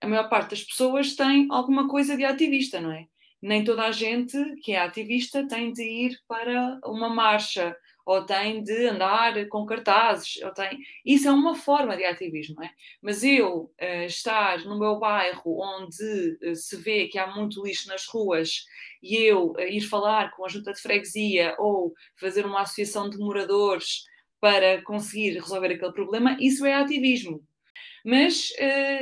a 0.00 0.08
maior 0.08 0.28
parte 0.28 0.50
das 0.50 0.64
pessoas 0.64 1.14
tem 1.14 1.46
alguma 1.50 1.88
coisa 1.88 2.16
de 2.16 2.24
ativista, 2.24 2.80
não 2.80 2.92
é? 2.92 3.06
Nem 3.42 3.64
toda 3.64 3.82
a 3.82 3.92
gente 3.92 4.38
que 4.62 4.72
é 4.72 4.78
ativista 4.78 5.46
tem 5.48 5.72
de 5.72 5.82
ir 5.82 6.18
para 6.28 6.80
uma 6.84 7.08
marcha 7.08 7.76
ou 8.04 8.24
tem 8.24 8.62
de 8.62 8.86
andar 8.86 9.46
com 9.48 9.64
cartazes, 9.64 10.42
ou 10.42 10.52
tem... 10.52 10.78
isso 11.04 11.28
é 11.28 11.32
uma 11.32 11.54
forma 11.54 11.96
de 11.96 12.04
ativismo, 12.04 12.62
é? 12.62 12.70
Mas 13.00 13.22
eu 13.22 13.72
uh, 13.80 14.04
estar 14.06 14.64
no 14.64 14.78
meu 14.78 14.98
bairro 14.98 15.60
onde 15.60 16.38
uh, 16.42 16.56
se 16.56 16.76
vê 16.76 17.06
que 17.06 17.18
há 17.18 17.28
muito 17.28 17.64
lixo 17.64 17.88
nas 17.88 18.06
ruas 18.06 18.64
e 19.02 19.16
eu 19.16 19.52
uh, 19.52 19.60
ir 19.60 19.80
falar 19.82 20.32
com 20.32 20.44
a 20.44 20.48
junta 20.48 20.72
de 20.72 20.80
freguesia 20.80 21.54
ou 21.58 21.94
fazer 22.18 22.44
uma 22.44 22.62
associação 22.62 23.08
de 23.08 23.18
moradores 23.18 24.04
para 24.40 24.82
conseguir 24.82 25.34
resolver 25.34 25.72
aquele 25.72 25.92
problema, 25.92 26.36
isso 26.40 26.66
é 26.66 26.74
ativismo. 26.74 27.40
Mas 28.04 28.52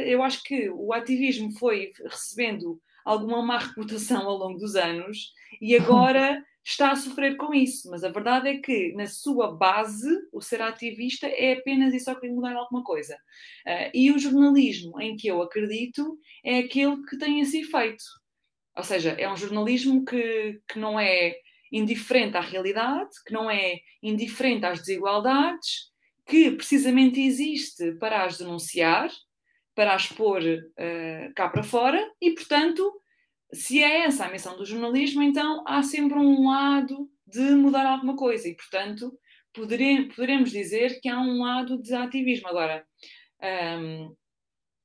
eu 0.05 0.23
acho 0.23 0.43
que 0.43 0.69
o 0.69 0.93
ativismo 0.93 1.51
foi 1.53 1.91
recebendo 2.05 2.79
alguma 3.05 3.43
má 3.43 3.59
reputação 3.59 4.27
ao 4.29 4.37
longo 4.37 4.59
dos 4.59 4.77
anos 4.77 5.33
e 5.61 5.77
agora 5.77 6.43
está 6.65 6.93
a 6.93 6.97
sofrer 6.97 7.37
com 7.37 7.53
isso. 7.55 7.91
Mas 7.91 8.05
a 8.05 8.09
verdade 8.09 8.49
é 8.49 8.59
que, 8.59 8.93
na 8.93 9.07
sua 9.07 9.53
base, 9.53 10.09
o 10.33 10.41
ser 10.41 10.63
ativista 10.63 11.27
é 11.27 11.55
apenas 11.55 11.95
e 11.95 12.01
só 12.01 12.15
querer 12.15 12.33
mudar 12.33 12.55
alguma 12.55 12.83
coisa. 12.83 13.15
Uh, 13.67 13.91
e 13.95 14.11
o 14.11 14.19
jornalismo 14.19 15.01
em 15.01 15.17
que 15.17 15.29
eu 15.29 15.43
acredito 15.43 16.19
é 16.45 16.59
aquele 16.59 17.03
que 17.05 17.19
tem 17.19 17.41
esse 17.41 17.61
efeito. 17.61 18.05
Ou 18.77 18.85
seja, 18.85 19.11
é 19.11 19.31
um 19.31 19.37
jornalismo 19.37 20.05
que, 20.05 20.61
que 20.69 20.79
não 20.79 20.99
é 20.99 21.35
indiferente 21.73 22.37
à 22.37 22.41
realidade, 22.41 23.11
que 23.27 23.33
não 23.33 23.51
é 23.51 23.79
indiferente 24.03 24.67
às 24.67 24.81
desigualdades, 24.81 25.91
que 26.27 26.51
precisamente 26.53 27.21
existe 27.21 27.93
para 27.93 28.25
as 28.25 28.39
denunciar, 28.39 29.11
para 29.81 29.95
as 29.95 30.07
pôr 30.07 30.43
uh, 30.43 31.35
cá 31.35 31.49
para 31.49 31.63
fora 31.63 31.99
e, 32.21 32.33
portanto, 32.33 32.93
se 33.51 33.83
é 33.83 34.03
essa 34.03 34.27
a 34.27 34.31
missão 34.31 34.55
do 34.55 34.67
jornalismo, 34.67 35.23
então 35.23 35.65
há 35.67 35.83
sempre 35.83 36.19
um 36.19 36.51
lado 36.51 37.09
de 37.27 37.41
mudar 37.55 37.87
alguma 37.87 38.15
coisa 38.15 38.47
e, 38.47 38.55
portanto, 38.55 39.11
poderemos 39.55 40.51
dizer 40.51 41.01
que 41.01 41.09
há 41.09 41.19
um 41.19 41.43
lado 41.43 41.81
de 41.81 41.95
ativismo. 41.95 42.49
Agora, 42.49 42.85
um, 43.81 44.15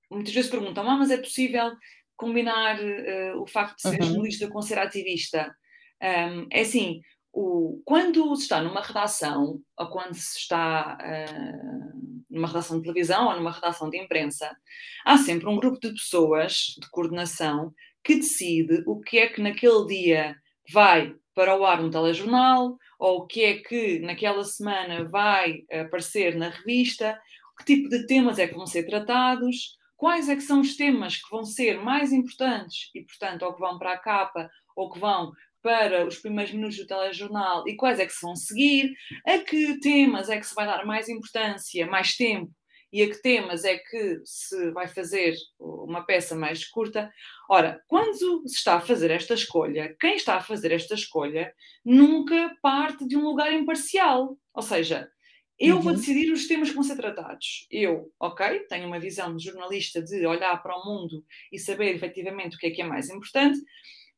muitas 0.10 0.34
vezes 0.34 0.50
perguntam, 0.50 0.90
ah, 0.90 0.96
mas 0.96 1.12
é 1.12 1.18
possível 1.18 1.74
combinar 2.16 2.80
uh, 2.80 3.42
o 3.42 3.46
facto 3.46 3.76
de 3.76 3.82
ser 3.82 4.00
uhum. 4.00 4.08
jornalista 4.08 4.48
com 4.48 4.62
ser 4.62 4.80
ativista? 4.80 5.54
Um, 6.02 6.48
é 6.54 6.62
assim, 6.62 7.02
o, 7.36 7.82
quando 7.84 8.34
se 8.38 8.44
está 8.44 8.62
numa 8.62 8.82
redação, 8.82 9.62
ou 9.78 9.88
quando 9.88 10.14
se 10.14 10.40
está 10.40 10.98
uh, 11.02 12.26
numa 12.30 12.48
redação 12.48 12.78
de 12.78 12.84
televisão 12.84 13.28
ou 13.28 13.36
numa 13.36 13.52
redação 13.52 13.90
de 13.90 13.98
imprensa, 13.98 14.56
há 15.04 15.18
sempre 15.18 15.48
um 15.50 15.58
grupo 15.58 15.78
de 15.80 15.92
pessoas 15.92 16.76
de 16.80 16.90
coordenação 16.90 17.74
que 18.02 18.16
decide 18.16 18.84
o 18.88 19.02
que 19.02 19.20
é 19.20 19.28
que 19.28 19.42
naquele 19.42 19.86
dia 19.86 20.38
vai 20.72 21.14
para 21.34 21.60
o 21.60 21.66
ar 21.66 21.84
um 21.84 21.90
telejornal, 21.90 22.78
ou 22.98 23.18
o 23.18 23.28
que 23.28 23.44
é 23.44 23.58
que 23.58 24.00
naquela 24.00 24.46
semana 24.46 25.04
vai 25.04 25.66
aparecer 25.70 26.36
na 26.36 26.48
revista, 26.48 27.20
que 27.58 27.66
tipo 27.66 27.90
de 27.90 28.08
temas 28.08 28.40
é 28.40 28.48
que 28.48 28.56
vão 28.56 28.66
ser 28.66 28.86
tratados, 28.86 29.78
quais 29.98 30.30
é 30.30 30.36
que 30.38 30.42
são 30.42 30.62
os 30.62 30.78
temas 30.78 31.18
que 31.18 31.30
vão 31.30 31.44
ser 31.44 31.82
mais 31.82 32.14
importantes 32.14 32.90
e, 32.96 33.02
portanto, 33.02 33.44
ou 33.44 33.54
que 33.54 33.60
vão 33.60 33.78
para 33.78 33.92
a 33.92 33.98
capa, 33.98 34.50
ou 34.74 34.90
que 34.90 35.00
vão 35.00 35.34
para 35.66 36.06
os 36.06 36.20
primeiros 36.20 36.54
minutos 36.54 36.78
do 36.78 36.86
telejornal 36.86 37.68
e 37.68 37.76
quais 37.76 38.00
é 38.00 38.06
que 38.06 38.14
se 38.14 38.22
vão 38.22 38.36
seguir, 38.36 38.94
a 39.26 39.40
que 39.40 39.80
temas 39.80 40.30
é 40.30 40.38
que 40.38 40.46
se 40.46 40.54
vai 40.54 40.68
dar 40.68 40.86
mais 40.86 41.10
importância, 41.10 41.88
mais 41.88 42.16
tempo 42.16 42.52
e 42.94 43.02
a 43.02 43.10
que 43.10 43.20
temas 43.20 43.66
é 43.66 43.76
que 43.80 44.22
se 44.24 44.70
vai 44.74 44.88
fazer 44.88 45.34
uma 45.60 46.06
peça 46.06 46.36
mais 46.36 46.64
curta. 46.68 47.12
Ora, 47.50 47.82
quando 47.88 48.48
se 48.48 48.58
está 48.58 48.76
a 48.76 48.80
fazer 48.80 49.10
esta 49.10 49.34
escolha, 49.34 49.96
quem 50.00 50.16
está 50.16 50.36
a 50.36 50.42
fazer 50.42 50.72
esta 50.72 50.94
escolha 50.94 51.52
nunca 51.84 52.56
parte 52.62 53.08
de 53.08 53.18
um 53.18 53.24
lugar 53.24 53.52
imparcial. 53.52 54.38
Ou 54.54 54.62
seja, 54.62 55.10
eu 55.58 55.78
uhum. 55.78 55.82
vou 55.82 55.94
decidir 55.94 56.32
os 56.32 56.48
temas 56.48 56.70
que 56.70 56.76
vão 56.76 56.84
ser 56.84 56.96
tratados. 56.96 57.66
Eu, 57.72 58.12
ok, 58.20 58.60
tenho 58.70 58.86
uma 58.86 59.00
visão 59.00 59.36
de 59.36 59.44
jornalista 59.44 60.00
de 60.00 60.28
olhar 60.28 60.62
para 60.62 60.78
o 60.78 60.86
mundo 60.86 61.26
e 61.52 61.58
saber 61.58 61.96
efetivamente 61.96 62.56
o 62.56 62.60
que 62.60 62.68
é 62.68 62.72
que 62.72 62.84
é 62.84 62.86
mais 62.86 63.10
importante, 63.10 63.60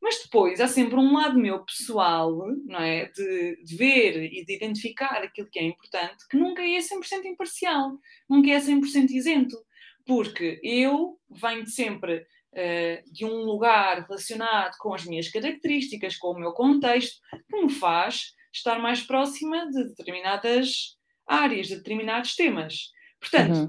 mas 0.01 0.21
depois 0.23 0.61
há 0.61 0.67
sempre 0.67 0.95
um 0.95 1.13
lado 1.13 1.39
meu 1.39 1.63
pessoal, 1.63 2.31
não 2.65 2.79
é? 2.79 3.05
De, 3.07 3.63
de, 3.63 3.75
ver 3.75 4.23
e 4.31 4.45
de 4.45 4.55
identificar 4.55 5.23
aquilo 5.23 5.49
que 5.49 5.59
é 5.59 5.63
importante, 5.63 6.27
que 6.29 6.37
nunca 6.37 6.61
é 6.61 6.79
100% 6.79 7.25
imparcial, 7.25 7.97
nunca 8.29 8.51
é 8.51 8.59
100% 8.59 9.09
isento. 9.09 9.57
Porque 10.05 10.59
eu 10.63 11.19
venho 11.29 11.63
de 11.63 11.71
sempre 11.71 12.17
uh, 12.17 13.11
de 13.11 13.25
um 13.25 13.41
lugar 13.41 14.05
relacionado 14.07 14.77
com 14.77 14.93
as 14.93 15.03
minhas 15.05 15.27
características, 15.29 16.15
com 16.15 16.31
o 16.31 16.39
meu 16.39 16.53
contexto, 16.53 17.19
que 17.49 17.61
me 17.61 17.69
faz 17.69 18.33
estar 18.53 18.79
mais 18.79 19.01
próxima 19.01 19.69
de 19.69 19.83
determinadas 19.89 20.95
áreas, 21.27 21.67
de 21.67 21.75
determinados 21.75 22.35
temas. 22.35 22.91
Portanto, 23.19 23.55
uhum 23.55 23.67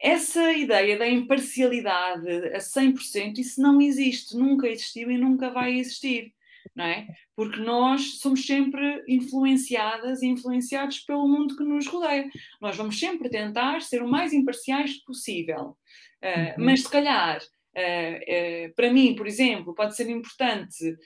essa 0.00 0.52
ideia 0.52 0.98
da 0.98 1.06
imparcialidade 1.06 2.28
a 2.54 2.58
100%, 2.58 3.38
isso 3.38 3.60
não 3.60 3.80
existe, 3.80 4.36
nunca 4.36 4.66
existiu 4.66 5.10
e 5.10 5.18
nunca 5.18 5.50
vai 5.50 5.78
existir, 5.78 6.32
não 6.74 6.84
é? 6.84 7.06
Porque 7.36 7.60
nós 7.60 8.18
somos 8.18 8.46
sempre 8.46 9.04
influenciadas 9.06 10.22
e 10.22 10.26
influenciados 10.26 11.00
pelo 11.00 11.28
mundo 11.28 11.56
que 11.56 11.64
nos 11.64 11.86
rodeia. 11.86 12.30
Nós 12.60 12.76
vamos 12.76 12.98
sempre 12.98 13.28
tentar 13.28 13.82
ser 13.82 14.02
o 14.02 14.08
mais 14.08 14.32
imparciais 14.32 14.96
possível. 15.04 15.76
Uh. 16.22 16.54
Mas 16.58 16.82
se 16.82 16.90
calhar, 16.90 17.38
uh, 17.38 18.70
uh, 18.70 18.74
para 18.74 18.92
mim, 18.92 19.14
por 19.14 19.26
exemplo, 19.26 19.74
pode 19.74 19.96
ser 19.96 20.08
importante 20.08 20.96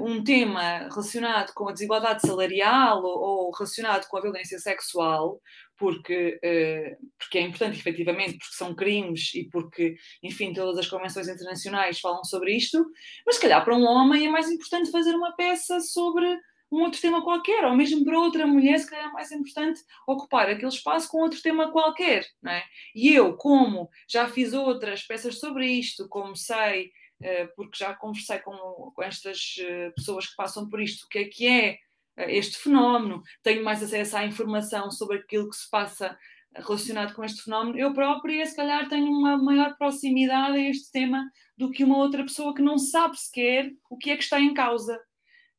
um 0.00 0.22
tema 0.22 0.88
relacionado 0.88 1.52
com 1.54 1.68
a 1.68 1.72
desigualdade 1.72 2.26
salarial 2.26 3.02
ou, 3.02 3.50
relacionado 3.50 4.06
com 4.08 4.16
a 4.16 4.20
violência 4.20 4.58
sexual, 4.58 5.40
porque, 5.76 6.38
uh, 6.38 7.06
porque 7.18 7.38
é 7.38 7.42
importante, 7.42 7.78
efetivamente, 7.78 8.38
porque 8.38 8.54
são 8.54 8.74
crimes 8.74 9.34
e 9.34 9.48
porque, 9.50 9.96
enfim, 10.22 10.52
todas 10.52 10.78
as 10.78 10.88
convenções 10.88 11.28
internacionais 11.28 12.00
falam 12.00 12.24
sobre 12.24 12.56
isto, 12.56 12.84
mas 13.26 13.36
se 13.36 13.42
calhar 13.42 13.64
para 13.64 13.76
um 13.76 13.84
homem 13.84 14.26
é 14.26 14.30
mais 14.30 14.50
importante 14.50 14.90
fazer 14.90 15.14
uma 15.14 15.34
peça 15.34 15.80
sobre 15.80 16.26
um 16.74 16.82
outro 16.82 17.00
tema 17.00 17.22
qualquer, 17.22 17.64
ou 17.64 17.76
mesmo 17.76 18.04
para 18.04 18.18
outra 18.18 18.46
mulher, 18.46 18.78
se 18.78 18.90
calhar 18.90 19.08
é 19.08 19.12
mais 19.12 19.30
importante 19.30 19.80
ocupar 20.08 20.48
aquele 20.48 20.68
espaço 20.68 21.08
com 21.08 21.18
outro 21.18 21.40
tema 21.40 21.70
qualquer, 21.70 22.26
não 22.42 22.50
é? 22.50 22.64
E 22.94 23.14
eu, 23.14 23.36
como 23.36 23.88
já 24.08 24.28
fiz 24.28 24.52
outras 24.52 25.02
peças 25.04 25.38
sobre 25.38 25.66
isto, 25.66 26.08
como 26.08 26.36
sei, 26.36 26.90
porque 27.56 27.78
já 27.78 27.94
conversei 27.94 28.38
com, 28.40 28.56
com 28.94 29.02
estas 29.02 29.54
uh, 29.58 29.94
pessoas 29.94 30.26
que 30.26 30.36
passam 30.36 30.68
por 30.68 30.80
isto, 30.80 31.04
o 31.04 31.08
que 31.08 31.18
é 31.18 31.24
que 31.24 31.46
é 31.46 31.78
este 32.28 32.58
fenómeno, 32.58 33.22
tenho 33.42 33.64
mais 33.64 33.82
acesso 33.82 34.16
à 34.16 34.24
informação 34.24 34.90
sobre 34.90 35.18
aquilo 35.18 35.48
que 35.48 35.56
se 35.56 35.68
passa 35.68 36.16
relacionado 36.56 37.14
com 37.14 37.24
este 37.24 37.42
fenómeno, 37.42 37.78
eu 37.78 37.92
própria, 37.92 38.44
se 38.46 38.54
calhar, 38.54 38.88
tenho 38.88 39.10
uma 39.10 39.36
maior 39.36 39.76
proximidade 39.76 40.56
a 40.56 40.70
este 40.70 40.90
tema 40.90 41.28
do 41.56 41.70
que 41.70 41.84
uma 41.84 41.98
outra 41.98 42.22
pessoa 42.22 42.54
que 42.54 42.62
não 42.62 42.78
sabe 42.78 43.18
sequer 43.18 43.72
o 43.90 43.96
que 43.96 44.10
é 44.10 44.16
que 44.16 44.22
está 44.22 44.40
em 44.40 44.54
causa. 44.54 45.00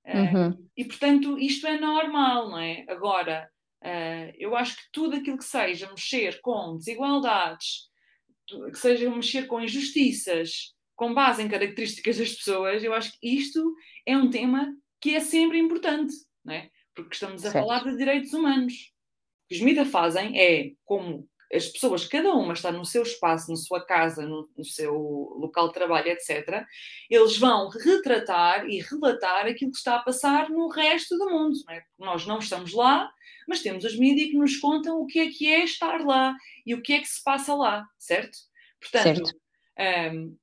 Eh, 0.06 0.22
uhum. 0.22 0.50
Uh, 0.50 0.70
e, 0.78 0.86
portanto, 0.86 1.38
isto 1.38 1.68
é 1.68 1.80
normal, 1.80 2.50
não 2.50 2.60
é? 2.60 2.86
Agora, 2.88 3.50
uh, 3.84 4.34
eu 4.38 4.56
acho 4.56 4.76
que 4.78 4.84
tudo 4.92 5.16
aquilo 5.16 5.38
que 5.38 5.46
seja 5.46 5.90
mexer 5.90 6.40
com 6.42 6.78
desigualdades, 6.78 7.90
que 8.48 8.78
seja 8.78 9.10
mexer 9.10 9.48
com 9.48 9.60
injustiças, 9.60 10.75
com 10.96 11.14
base 11.14 11.42
em 11.42 11.48
características 11.48 12.18
das 12.18 12.34
pessoas, 12.34 12.84
eu 12.84 12.94
acho 12.94 13.12
que 13.20 13.28
isto 13.28 13.76
é 14.06 14.18
um 14.18 14.30
tema 14.30 14.74
que 15.00 15.16
é 15.16 15.20
sempre 15.20 15.58
importante 15.58 16.14
não 16.46 16.54
é? 16.54 16.70
Porque 16.94 17.16
estamos 17.16 17.44
a 17.44 17.52
certo. 17.52 17.66
falar 17.66 17.84
de 17.84 17.98
direitos 17.98 18.32
humanos. 18.32 18.74
O 18.74 19.48
que 19.50 19.56
os 19.56 19.62
MIDA 19.62 19.86
fazem 19.86 20.40
é, 20.40 20.72
como 20.86 21.28
as 21.54 21.68
pessoas, 21.68 22.08
cada 22.08 22.34
uma 22.34 22.54
está 22.54 22.72
no 22.72 22.86
seu 22.86 23.04
espaço, 23.04 23.50
na 23.50 23.58
sua 23.58 23.86
casa, 23.86 24.26
no, 24.26 24.50
no 24.58 24.64
seu 24.64 24.94
local 24.94 25.68
de 25.68 25.74
trabalho, 25.74 26.10
etc., 26.10 26.64
eles 27.10 27.38
vão 27.38 27.70
retratar 27.70 28.68
e 28.68 28.80
relatar 28.80 29.46
aquilo 29.46 29.72
que 29.72 29.78
está 29.78 29.98
a 29.98 30.04
passar 30.04 30.50
no 30.50 30.68
resto 30.70 31.18
do 31.18 31.30
mundo. 31.30 31.58
Não 31.66 31.74
é? 31.74 31.84
Nós 32.00 32.26
não 32.26 32.40
estamos 32.40 32.74
lá, 32.74 33.12
mas 33.48 33.62
temos 33.62 33.84
os 33.84 33.98
mídias 33.98 34.30
que 34.30 34.38
nos 34.38 34.58
contam 34.58 35.00
o 35.00 35.06
que 35.06 35.20
é 35.20 35.30
que 35.30 35.48
é 35.48 35.64
estar 35.64 36.04
lá 36.04 36.36
e 36.66 36.74
o 36.74 36.82
que 36.82 36.94
é 36.94 37.00
que 37.00 37.08
se 37.08 37.24
passa 37.24 37.54
lá, 37.54 37.86
certo? 37.98 38.38
Portanto, 38.80 39.28
certo. 39.28 40.16
Um, 40.16 40.38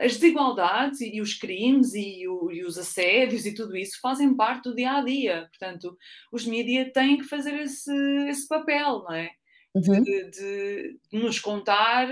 as 0.00 0.16
desigualdades 0.16 1.00
e, 1.00 1.20
os 1.20 1.34
crimes 1.34 1.94
e, 1.94 2.28
o, 2.28 2.50
e, 2.50 2.64
os 2.64 2.76
assédios 2.76 3.46
e 3.46 3.54
tudo 3.54 3.76
isso 3.76 3.98
fazem 4.00 4.36
parte 4.36 4.64
do 4.64 4.74
dia 4.74 4.92
a 4.92 5.02
dia. 5.02 5.48
Portanto, 5.48 5.96
os 6.30 6.44
mídias 6.44 6.92
têm 6.92 7.16
que 7.16 7.24
fazer 7.24 7.54
esse, 7.60 7.92
esse 8.28 8.46
papel, 8.46 9.02
não 9.02 9.14
é? 9.14 9.30
Uhum. 9.74 10.02
De, 10.02 10.30
de, 10.30 10.98
de, 11.10 11.18
nos 11.18 11.38
contar 11.38 12.08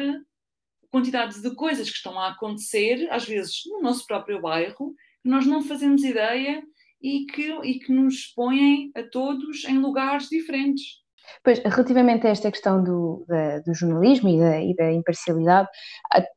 quantidades 0.90 1.42
de 1.42 1.54
coisas 1.54 1.88
que 1.90 1.96
estão 1.96 2.18
a 2.18 2.30
acontecer, 2.30 3.08
às 3.10 3.26
vezes 3.26 3.62
no 3.66 3.80
nosso 3.82 4.06
próprio 4.06 4.40
bairro, 4.40 4.94
que 5.22 5.28
nós 5.28 5.46
não 5.46 5.62
fazemos 5.62 6.02
ideia 6.04 6.62
e 7.02 7.26
que, 7.26 7.50
e 7.62 7.78
que 7.78 7.92
nos 7.92 8.26
põem 8.26 8.90
a 8.94 9.02
todos 9.02 9.64
em 9.64 9.78
lugares 9.78 10.28
diferentes. 10.28 11.03
Pois, 11.42 11.58
relativamente 11.58 12.26
a 12.26 12.30
esta 12.30 12.50
questão 12.50 12.82
do, 12.82 13.24
da, 13.28 13.60
do 13.60 13.74
jornalismo 13.74 14.28
e 14.28 14.38
da, 14.38 14.60
e 14.60 14.74
da, 14.74 14.92
imparcialidade, 14.92 15.68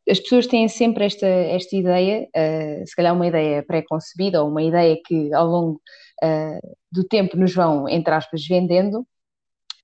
as 0.09 0.19
pessoas 0.19 0.47
têm 0.47 0.67
sempre 0.67 1.05
esta, 1.05 1.25
esta 1.25 1.75
ideia, 1.75 2.27
uh, 2.35 2.87
se 2.87 2.95
calhar 2.95 3.13
uma 3.13 3.27
ideia 3.27 3.63
pré-concebida 3.65 4.43
ou 4.43 4.49
uma 4.49 4.61
ideia 4.61 4.97
que 5.05 5.33
ao 5.33 5.47
longo 5.47 5.81
uh, 6.23 6.77
do 6.91 7.03
tempo 7.03 7.37
nos 7.37 7.53
vão, 7.53 7.87
entre 7.87 8.13
aspas, 8.13 8.45
vendendo, 8.47 9.05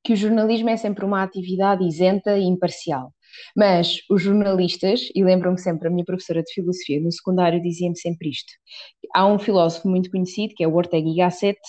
que 0.03 0.13
o 0.13 0.17
jornalismo 0.17 0.69
é 0.69 0.77
sempre 0.77 1.05
uma 1.05 1.23
atividade 1.23 1.85
isenta 1.85 2.37
e 2.37 2.43
imparcial. 2.43 3.13
Mas 3.55 3.97
os 4.09 4.21
jornalistas, 4.21 5.09
e 5.15 5.23
lembro-me 5.23 5.59
sempre, 5.59 5.87
a 5.87 5.91
minha 5.91 6.05
professora 6.05 6.41
de 6.41 6.53
filosofia 6.53 6.99
no 7.01 7.11
secundário 7.11 7.61
dizia-me 7.61 7.97
sempre 7.97 8.29
isto. 8.29 8.51
Há 9.15 9.25
um 9.27 9.39
filósofo 9.39 9.87
muito 9.87 10.09
conhecido, 10.09 10.53
que 10.55 10.63
é 10.63 10.67
o 10.67 10.75
Ortega 10.75 11.07
y 11.07 11.15
Gasset, 11.15 11.59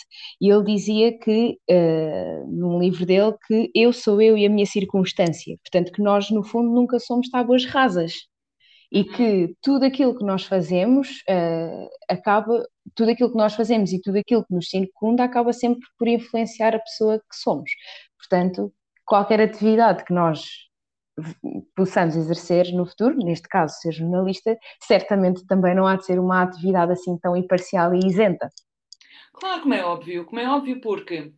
e 0.40 0.50
ele 0.50 0.64
dizia 0.64 1.18
que, 1.18 1.58
uh, 1.70 2.46
num 2.50 2.78
livro 2.78 3.04
dele, 3.06 3.34
que 3.46 3.70
eu 3.74 3.92
sou 3.92 4.20
eu 4.20 4.36
e 4.36 4.46
a 4.46 4.50
minha 4.50 4.66
circunstância. 4.66 5.56
Portanto, 5.62 5.92
que 5.92 6.02
nós, 6.02 6.30
no 6.30 6.42
fundo, 6.42 6.70
nunca 6.72 6.98
somos 6.98 7.28
tábuas 7.28 7.64
rasas. 7.66 8.12
E 8.92 9.00
uhum. 9.00 9.12
que 9.12 9.54
tudo 9.60 9.84
aquilo 9.84 10.16
que 10.16 10.24
nós 10.24 10.44
fazemos 10.44 11.22
uh, 11.28 11.88
acaba, 12.08 12.64
tudo 12.94 13.10
aquilo 13.10 13.30
que 13.30 13.36
nós 13.36 13.54
fazemos 13.54 13.92
e 13.92 14.00
tudo 14.00 14.18
aquilo 14.18 14.44
que 14.44 14.54
nos 14.54 14.68
circunda 14.68 15.24
acaba 15.24 15.52
sempre 15.52 15.80
por 15.98 16.06
influenciar 16.06 16.76
a 16.76 16.78
pessoa 16.78 17.18
que 17.18 17.36
somos. 17.36 17.70
Portanto, 18.18 18.72
qualquer 19.04 19.40
atividade 19.40 20.04
que 20.04 20.12
nós 20.12 20.46
possamos 21.76 22.16
exercer 22.16 22.72
no 22.72 22.86
futuro, 22.86 23.16
neste 23.18 23.48
caso 23.48 23.78
ser 23.80 23.92
jornalista, 23.92 24.58
certamente 24.80 25.46
também 25.46 25.74
não 25.74 25.86
há 25.86 25.96
de 25.96 26.04
ser 26.04 26.18
uma 26.18 26.42
atividade 26.42 26.92
assim 26.92 27.16
tão 27.18 27.36
imparcial 27.36 27.94
e 27.94 28.06
isenta. 28.06 28.50
Claro, 29.32 29.62
como 29.62 29.74
é 29.74 29.84
óbvio, 29.84 30.24
como 30.24 30.40
é 30.40 30.48
óbvio 30.48 30.80
porque 30.80 31.32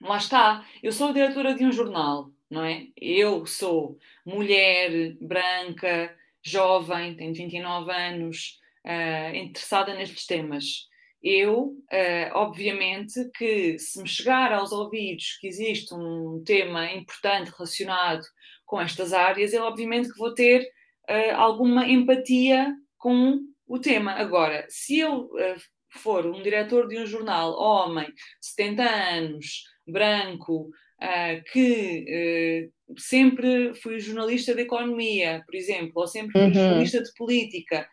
lá 0.00 0.16
está, 0.16 0.64
eu 0.82 0.92
sou 0.92 1.12
diretora 1.12 1.54
de 1.54 1.64
um 1.64 1.72
jornal, 1.72 2.30
não 2.50 2.64
é? 2.64 2.86
Eu 2.96 3.44
sou 3.46 3.98
mulher, 4.24 5.16
branca, 5.20 6.14
jovem, 6.42 7.14
tenho 7.16 7.34
29 7.34 7.90
anos, 7.90 8.58
uh, 8.86 9.34
interessada 9.34 9.94
nestes 9.94 10.26
temas. 10.26 10.88
Eu, 11.22 11.76
uh, 11.92 12.34
obviamente, 12.34 13.28
que 13.36 13.78
se 13.78 14.00
me 14.00 14.08
chegar 14.08 14.52
aos 14.52 14.70
ouvidos 14.70 15.36
que 15.40 15.48
existe 15.48 15.92
um 15.92 16.42
tema 16.44 16.90
importante 16.92 17.50
relacionado 17.50 18.22
com 18.68 18.78
estas 18.78 19.14
áreas, 19.14 19.52
eu 19.52 19.64
obviamente 19.64 20.12
que 20.12 20.18
vou 20.18 20.34
ter 20.34 20.62
uh, 21.08 21.34
alguma 21.36 21.88
empatia 21.88 22.72
com 22.98 23.40
o 23.66 23.78
tema. 23.78 24.12
Agora, 24.12 24.66
se 24.68 24.98
eu 24.98 25.24
uh, 25.24 25.56
for 25.88 26.26
um 26.26 26.42
diretor 26.42 26.86
de 26.86 26.98
um 26.98 27.06
jornal, 27.06 27.58
homem, 27.58 28.06
70 28.42 28.82
anos, 28.82 29.64
branco, 29.86 30.68
uh, 31.02 31.42
que 31.50 32.70
sempre 32.98 33.74
fui 33.74 33.98
jornalista 33.98 34.54
de 34.54 34.62
economia, 34.62 35.42
por 35.46 35.54
exemplo, 35.54 35.92
ou 35.96 36.06
sempre 36.06 36.32
fui 36.32 36.42
uhum. 36.42 36.52
jornalista 36.52 37.02
de 37.02 37.12
política, 37.14 37.88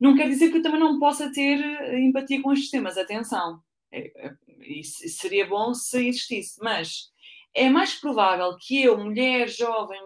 não 0.00 0.16
quer 0.16 0.28
dizer 0.28 0.50
que 0.50 0.58
eu 0.58 0.62
também 0.62 0.80
não 0.80 0.98
possa 0.98 1.32
ter 1.32 1.58
empatia 1.94 2.42
com 2.42 2.52
estes 2.52 2.70
temas. 2.70 2.98
Atenção, 2.98 3.60
é, 3.92 4.10
é, 4.26 4.32
isso 4.58 5.08
seria 5.08 5.46
bom 5.46 5.72
se 5.72 6.08
existisse, 6.08 6.58
mas 6.60 7.10
é 7.56 7.70
mais 7.70 7.94
provável 7.94 8.54
que 8.60 8.82
eu, 8.82 8.98
mulher 8.98 9.48
jovem, 9.48 9.98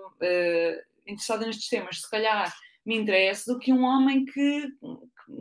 interessada 1.06 1.46
nestes 1.46 1.68
temas, 1.68 2.00
se 2.00 2.10
calhar 2.10 2.52
me 2.84 2.96
interesse, 2.96 3.46
do 3.46 3.58
que 3.58 3.72
um 3.72 3.82
homem 3.82 4.24
que, 4.24 4.68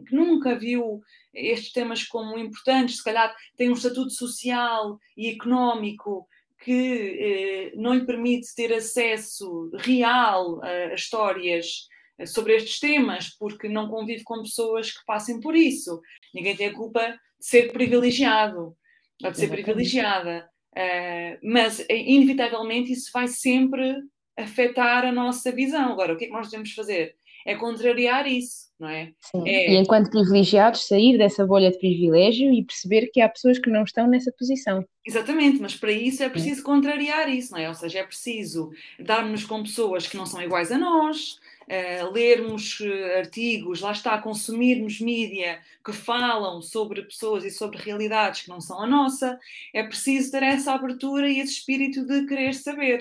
que, 0.07 0.15
nunca 0.15 0.57
viu 0.57 1.01
estes 1.33 1.71
temas 1.71 2.03
como 2.03 2.37
importantes, 2.37 2.97
se 2.97 3.03
calhar 3.03 3.33
tem 3.55 3.69
um 3.69 3.73
estatuto 3.73 4.11
social 4.11 4.99
e 5.15 5.29
económico 5.29 6.27
que 6.61 7.71
uh, 7.73 7.81
não 7.81 7.93
lhe 7.93 8.05
permite 8.05 8.53
ter 8.53 8.73
acesso 8.73 9.71
real 9.77 10.61
a 10.61 10.93
histórias 10.93 11.87
sobre 12.27 12.55
estes 12.55 12.79
temas, 12.79 13.29
porque 13.29 13.69
não 13.69 13.87
convive 13.87 14.23
com 14.23 14.41
pessoas 14.41 14.91
que 14.91 15.05
passem 15.05 15.39
por 15.39 15.55
isso. 15.55 16.01
Ninguém 16.33 16.55
tem 16.55 16.67
a 16.67 16.73
culpa 16.73 17.11
de 17.39 17.45
ser 17.45 17.71
privilegiado 17.71 18.75
ou 19.23 19.31
de 19.31 19.37
ser 19.37 19.49
privilegiada. 19.49 20.49
Uh, 20.71 21.39
mas, 21.43 21.79
eh, 21.89 21.97
inevitavelmente, 21.97 22.91
isso 22.91 23.09
vai 23.11 23.27
sempre 23.27 23.95
afetar 24.39 25.05
a 25.05 25.11
nossa 25.11 25.51
visão. 25.51 25.91
Agora, 25.91 26.13
o 26.13 26.17
que 26.17 26.25
é 26.25 26.27
que 26.27 26.33
nós 26.33 26.49
devemos 26.49 26.73
fazer? 26.73 27.15
É 27.45 27.55
contrariar 27.55 28.27
isso, 28.27 28.67
não 28.79 28.89
é? 28.89 29.13
Sim. 29.21 29.47
É... 29.47 29.71
E 29.71 29.77
enquanto 29.77 30.09
privilegiados, 30.09 30.87
sair 30.87 31.17
dessa 31.17 31.45
bolha 31.45 31.71
de 31.71 31.79
privilégio 31.79 32.53
e 32.53 32.63
perceber 32.63 33.07
que 33.07 33.21
há 33.21 33.29
pessoas 33.29 33.57
que 33.57 33.69
não 33.69 33.83
estão 33.83 34.07
nessa 34.07 34.31
posição. 34.31 34.85
Exatamente, 35.05 35.59
mas 35.59 35.75
para 35.75 35.91
isso 35.91 36.21
é 36.21 36.29
preciso 36.29 36.61
contrariar 36.63 37.29
isso, 37.29 37.53
não 37.53 37.59
é? 37.59 37.67
Ou 37.67 37.73
seja, 37.73 37.99
é 37.99 38.03
preciso 38.03 38.69
darmos 38.99 39.45
com 39.45 39.63
pessoas 39.63 40.05
que 40.05 40.17
não 40.17 40.25
são 40.25 40.41
iguais 40.41 40.71
a 40.71 40.77
nós, 40.77 41.39
uh, 41.69 42.11
lermos 42.11 42.79
uh, 42.81 43.17
artigos, 43.17 43.81
lá 43.81 43.91
está, 43.91 44.17
consumirmos 44.21 44.99
mídia 44.99 45.59
que 45.83 45.93
falam 45.93 46.61
sobre 46.61 47.03
pessoas 47.03 47.45
e 47.45 47.51
sobre 47.51 47.77
realidades 47.77 48.41
que 48.41 48.49
não 48.49 48.59
são 48.59 48.81
a 48.81 48.87
nossa, 48.87 49.39
é 49.73 49.81
preciso 49.81 50.31
ter 50.31 50.43
essa 50.43 50.73
abertura 50.73 51.29
e 51.29 51.39
esse 51.39 51.53
espírito 51.53 52.05
de 52.05 52.25
querer 52.27 52.53
saber. 52.53 52.99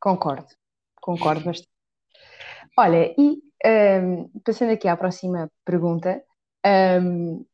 Concordo, 0.00 0.48
concordo 1.06 1.44
bastante. 1.44 1.70
Olha, 2.76 3.14
e 3.16 3.38
um, 3.64 4.28
passando 4.44 4.72
aqui 4.72 4.88
à 4.88 4.96
próxima 4.96 5.50
pergunta, 5.64 6.22
um, 7.00 7.44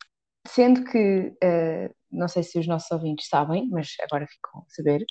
sendo 0.48 0.84
que, 0.84 1.28
uh, 1.28 1.94
não 2.10 2.28
sei 2.28 2.42
se 2.42 2.58
os 2.58 2.66
nossos 2.66 2.90
ouvintes 2.90 3.28
sabem, 3.28 3.68
mas 3.70 3.94
agora 4.00 4.26
ficam 4.26 4.62
a 4.62 4.64
saber, 4.68 5.04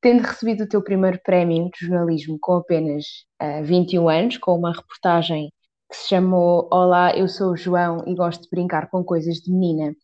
tendo 0.00 0.22
recebido 0.22 0.64
o 0.64 0.68
teu 0.68 0.82
primeiro 0.82 1.18
prémio 1.24 1.70
de 1.70 1.86
jornalismo 1.86 2.38
com 2.40 2.54
apenas 2.56 3.04
uh, 3.42 3.60
eh, 3.60 3.62
21 3.62 4.08
anos, 4.08 4.38
com 4.38 4.54
uma 4.54 4.72
reportagem 4.72 5.50
que 5.90 5.96
se 5.96 6.08
chamou 6.10 6.68
Olá, 6.70 7.16
eu 7.16 7.28
sou 7.28 7.52
o 7.52 7.56
João 7.56 8.04
e 8.06 8.14
gosto 8.14 8.42
de 8.42 8.50
brincar 8.50 8.90
com 8.90 9.02
coisas 9.02 9.36
de 9.36 9.50
menina, 9.50 9.94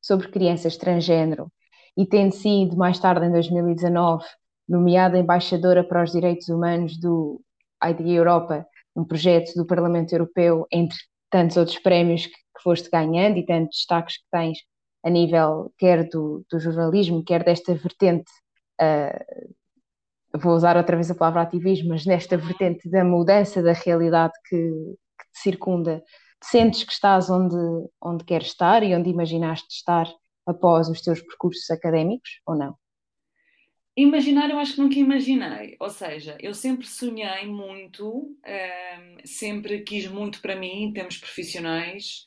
sobre 0.00 0.30
crianças 0.30 0.76
transgênero, 0.76 1.52
e 1.96 2.06
tendo 2.06 2.32
sido 2.32 2.76
mais 2.76 2.98
tarde, 2.98 3.26
em 3.26 3.32
2019, 3.32 4.24
nomeada 4.68 5.18
embaixadora 5.18 5.84
para 5.84 6.02
os 6.02 6.12
direitos 6.12 6.48
humanos 6.48 6.98
do 6.98 7.40
ID 7.84 8.00
Europa, 8.08 8.66
um 8.94 9.04
projeto 9.04 9.54
do 9.54 9.66
Parlamento 9.66 10.12
Europeu, 10.12 10.66
entre 10.70 10.98
tantos 11.30 11.56
outros 11.56 11.78
prémios 11.78 12.26
que, 12.26 12.32
que 12.32 12.62
foste 12.62 12.90
ganhando 12.90 13.38
e 13.38 13.46
tantos 13.46 13.76
destaques 13.78 14.16
que 14.16 14.24
tens 14.30 14.58
a 15.04 15.10
nível 15.10 15.72
quer 15.78 16.08
do, 16.08 16.44
do 16.50 16.58
jornalismo, 16.58 17.24
quer 17.24 17.44
desta 17.44 17.74
vertente 17.74 18.30
uh, 18.80 19.54
vou 20.38 20.54
usar 20.54 20.76
outra 20.76 20.96
vez 20.96 21.10
a 21.10 21.14
palavra 21.14 21.42
ativismo, 21.42 21.90
mas 21.90 22.04
nesta 22.04 22.36
vertente 22.36 22.88
da 22.88 23.04
mudança 23.04 23.62
da 23.62 23.72
realidade 23.72 24.32
que, 24.48 24.56
que 24.58 25.24
te 25.32 25.38
circunda, 25.40 26.02
sentes 26.42 26.84
que 26.84 26.92
estás 26.92 27.30
onde, 27.30 27.56
onde 28.02 28.24
queres 28.24 28.48
estar 28.48 28.82
e 28.82 28.94
onde 28.94 29.10
imaginaste 29.10 29.68
estar 29.70 30.06
após 30.46 30.88
os 30.88 31.00
teus 31.00 31.20
percursos 31.20 31.70
académicos 31.70 32.40
ou 32.46 32.56
não? 32.56 32.74
Imaginar, 33.96 34.50
eu 34.50 34.58
acho 34.58 34.74
que 34.74 34.80
nunca 34.80 34.98
imaginei. 34.98 35.76
Ou 35.80 35.88
seja, 35.88 36.36
eu 36.40 36.52
sempre 36.52 36.86
sonhei 36.86 37.46
muito, 37.46 38.36
ehm, 38.44 39.16
sempre 39.24 39.80
quis 39.82 40.06
muito 40.06 40.42
para 40.42 40.54
mim, 40.54 40.84
em 40.84 40.92
termos 40.92 41.16
profissionais, 41.16 42.26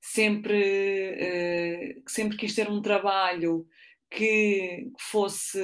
sempre, 0.00 1.96
uh, 1.98 2.10
sempre 2.10 2.36
quis 2.36 2.54
ter 2.54 2.68
um 2.70 2.82
trabalho 2.82 3.66
que 4.10 4.88
fosse 4.98 5.60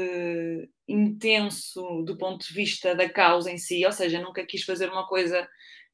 intenso 0.89 2.03
do 2.05 2.17
ponto 2.19 2.47
de 2.47 2.55
vista 2.55 2.95
da 2.95 3.09
causa 3.09 3.51
em 3.51 3.59
si, 3.59 3.85
ou 3.87 3.93
seja, 3.93 4.21
nunca 4.21 4.45
quis 4.47 4.65
fazer 4.65 4.91
uma 4.91 5.07
coisa 5.09 5.49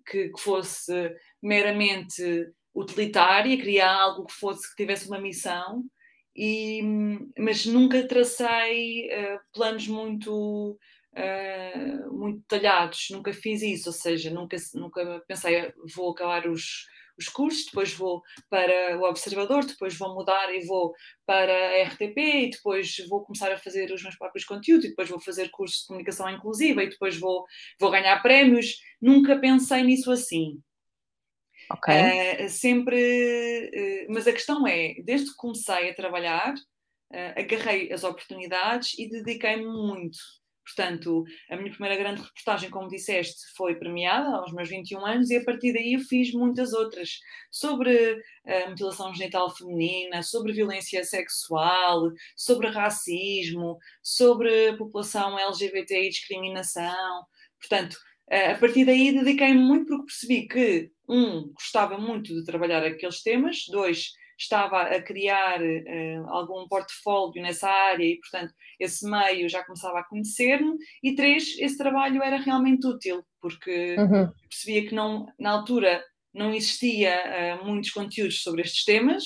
que, 0.06 0.30
que 0.30 0.40
fosse 0.40 0.92
meramente 1.42 2.22
utilitária, 2.74 3.58
criar 3.58 3.92
algo 3.94 4.26
que 4.26 4.34
fosse 4.34 4.68
que 4.70 4.76
tivesse 4.76 5.08
uma 5.08 5.20
missão, 5.20 5.84
e, 6.36 6.82
mas 7.38 7.66
nunca 7.66 8.06
tracei 8.06 9.06
uh, 9.06 9.40
planos 9.52 9.88
muito 9.88 10.78
uh, 11.14 12.14
muito 12.16 12.40
detalhados, 12.40 13.08
nunca 13.10 13.32
fiz 13.32 13.62
isso, 13.62 13.88
ou 13.88 13.92
seja, 13.92 14.30
nunca, 14.30 14.56
nunca 14.74 15.22
pensei, 15.26 15.72
vou 15.94 16.10
acabar 16.10 16.46
os, 16.48 16.86
os 17.18 17.28
cursos, 17.28 17.64
depois 17.66 17.92
vou 17.92 18.22
para 18.48 18.98
o 18.98 19.02
Observador, 19.08 19.64
depois 19.64 19.96
vou 19.96 20.14
mudar 20.14 20.54
e 20.54 20.64
vou 20.64 20.94
para 21.26 21.52
a 21.52 21.82
RTP, 21.88 22.18
e 22.18 22.50
depois 22.50 22.96
vou 23.08 23.24
começar 23.24 23.52
a 23.52 23.58
fazer 23.58 23.92
os 23.92 24.02
meus 24.02 24.16
próprios 24.16 24.44
conteúdos, 24.44 24.86
e 24.86 24.90
depois 24.90 25.08
vou 25.08 25.20
fazer 25.20 25.50
cursos 25.50 25.80
de 25.80 25.86
comunicação 25.88 26.30
inclusiva, 26.30 26.82
e 26.82 26.90
depois 26.90 27.18
vou, 27.18 27.44
vou 27.80 27.90
ganhar 27.90 28.22
prémios. 28.22 28.76
Nunca 29.00 29.38
pensei 29.38 29.82
nisso 29.82 30.10
assim. 30.10 30.60
Ok. 31.70 31.94
Uh, 31.94 32.48
sempre. 32.48 34.06
Uh, 34.08 34.12
mas 34.12 34.26
a 34.26 34.32
questão 34.32 34.66
é, 34.66 34.94
desde 35.04 35.30
que 35.30 35.36
comecei 35.36 35.90
a 35.90 35.94
trabalhar, 35.94 36.54
uh, 36.54 37.32
agarrei 37.36 37.92
as 37.92 38.04
oportunidades 38.04 38.98
e 38.98 39.08
dediquei-me 39.08 39.66
muito. 39.66 40.18
Portanto, 40.64 41.24
a 41.50 41.56
minha 41.56 41.70
primeira 41.70 41.96
grande 41.96 42.20
reportagem, 42.20 42.68
como 42.68 42.88
disseste, 42.88 43.40
foi 43.56 43.76
premiada 43.76 44.36
aos 44.36 44.52
meus 44.52 44.68
21 44.68 45.04
anos 45.06 45.30
e 45.30 45.36
a 45.38 45.44
partir 45.44 45.72
daí 45.72 45.94
eu 45.94 46.00
fiz 46.00 46.30
muitas 46.34 46.74
outras 46.74 47.20
sobre 47.50 48.20
a 48.46 48.68
mutilação 48.68 49.14
genital 49.14 49.48
feminina, 49.56 50.22
sobre 50.22 50.52
violência 50.52 51.02
sexual, 51.04 52.10
sobre 52.36 52.68
racismo, 52.68 53.78
sobre 54.02 54.68
a 54.68 54.76
população 54.76 55.38
LGBT 55.38 56.02
e 56.02 56.10
discriminação. 56.10 57.24
Portanto, 57.58 57.96
a 58.30 58.58
partir 58.58 58.84
daí 58.84 59.12
dediquei-me 59.12 59.60
muito 59.60 59.86
porque 59.86 60.04
percebi 60.04 60.48
que, 60.48 60.90
um, 61.08 61.52
gostava 61.54 61.98
muito 61.98 62.34
de 62.34 62.44
trabalhar 62.44 62.84
aqueles 62.84 63.22
temas, 63.22 63.64
dois, 63.70 64.12
estava 64.38 64.82
a 64.82 65.02
criar 65.02 65.60
uh, 65.60 66.28
algum 66.28 66.68
portfólio 66.68 67.42
nessa 67.42 67.68
área 67.68 68.04
e, 68.04 68.18
portanto, 68.20 68.54
esse 68.78 69.08
meio 69.08 69.48
já 69.48 69.64
começava 69.64 69.98
a 69.98 70.04
conhecer-me. 70.04 70.76
E 71.02 71.14
três, 71.14 71.58
esse 71.58 71.76
trabalho 71.76 72.22
era 72.22 72.36
realmente 72.36 72.86
útil, 72.86 73.24
porque 73.40 73.96
uhum. 73.98 74.30
percebia 74.48 74.88
que 74.88 74.94
não, 74.94 75.26
na 75.38 75.50
altura 75.50 76.04
não 76.32 76.54
existia 76.54 77.58
uh, 77.60 77.66
muitos 77.66 77.90
conteúdos 77.90 78.42
sobre 78.42 78.62
estes 78.62 78.84
temas 78.84 79.24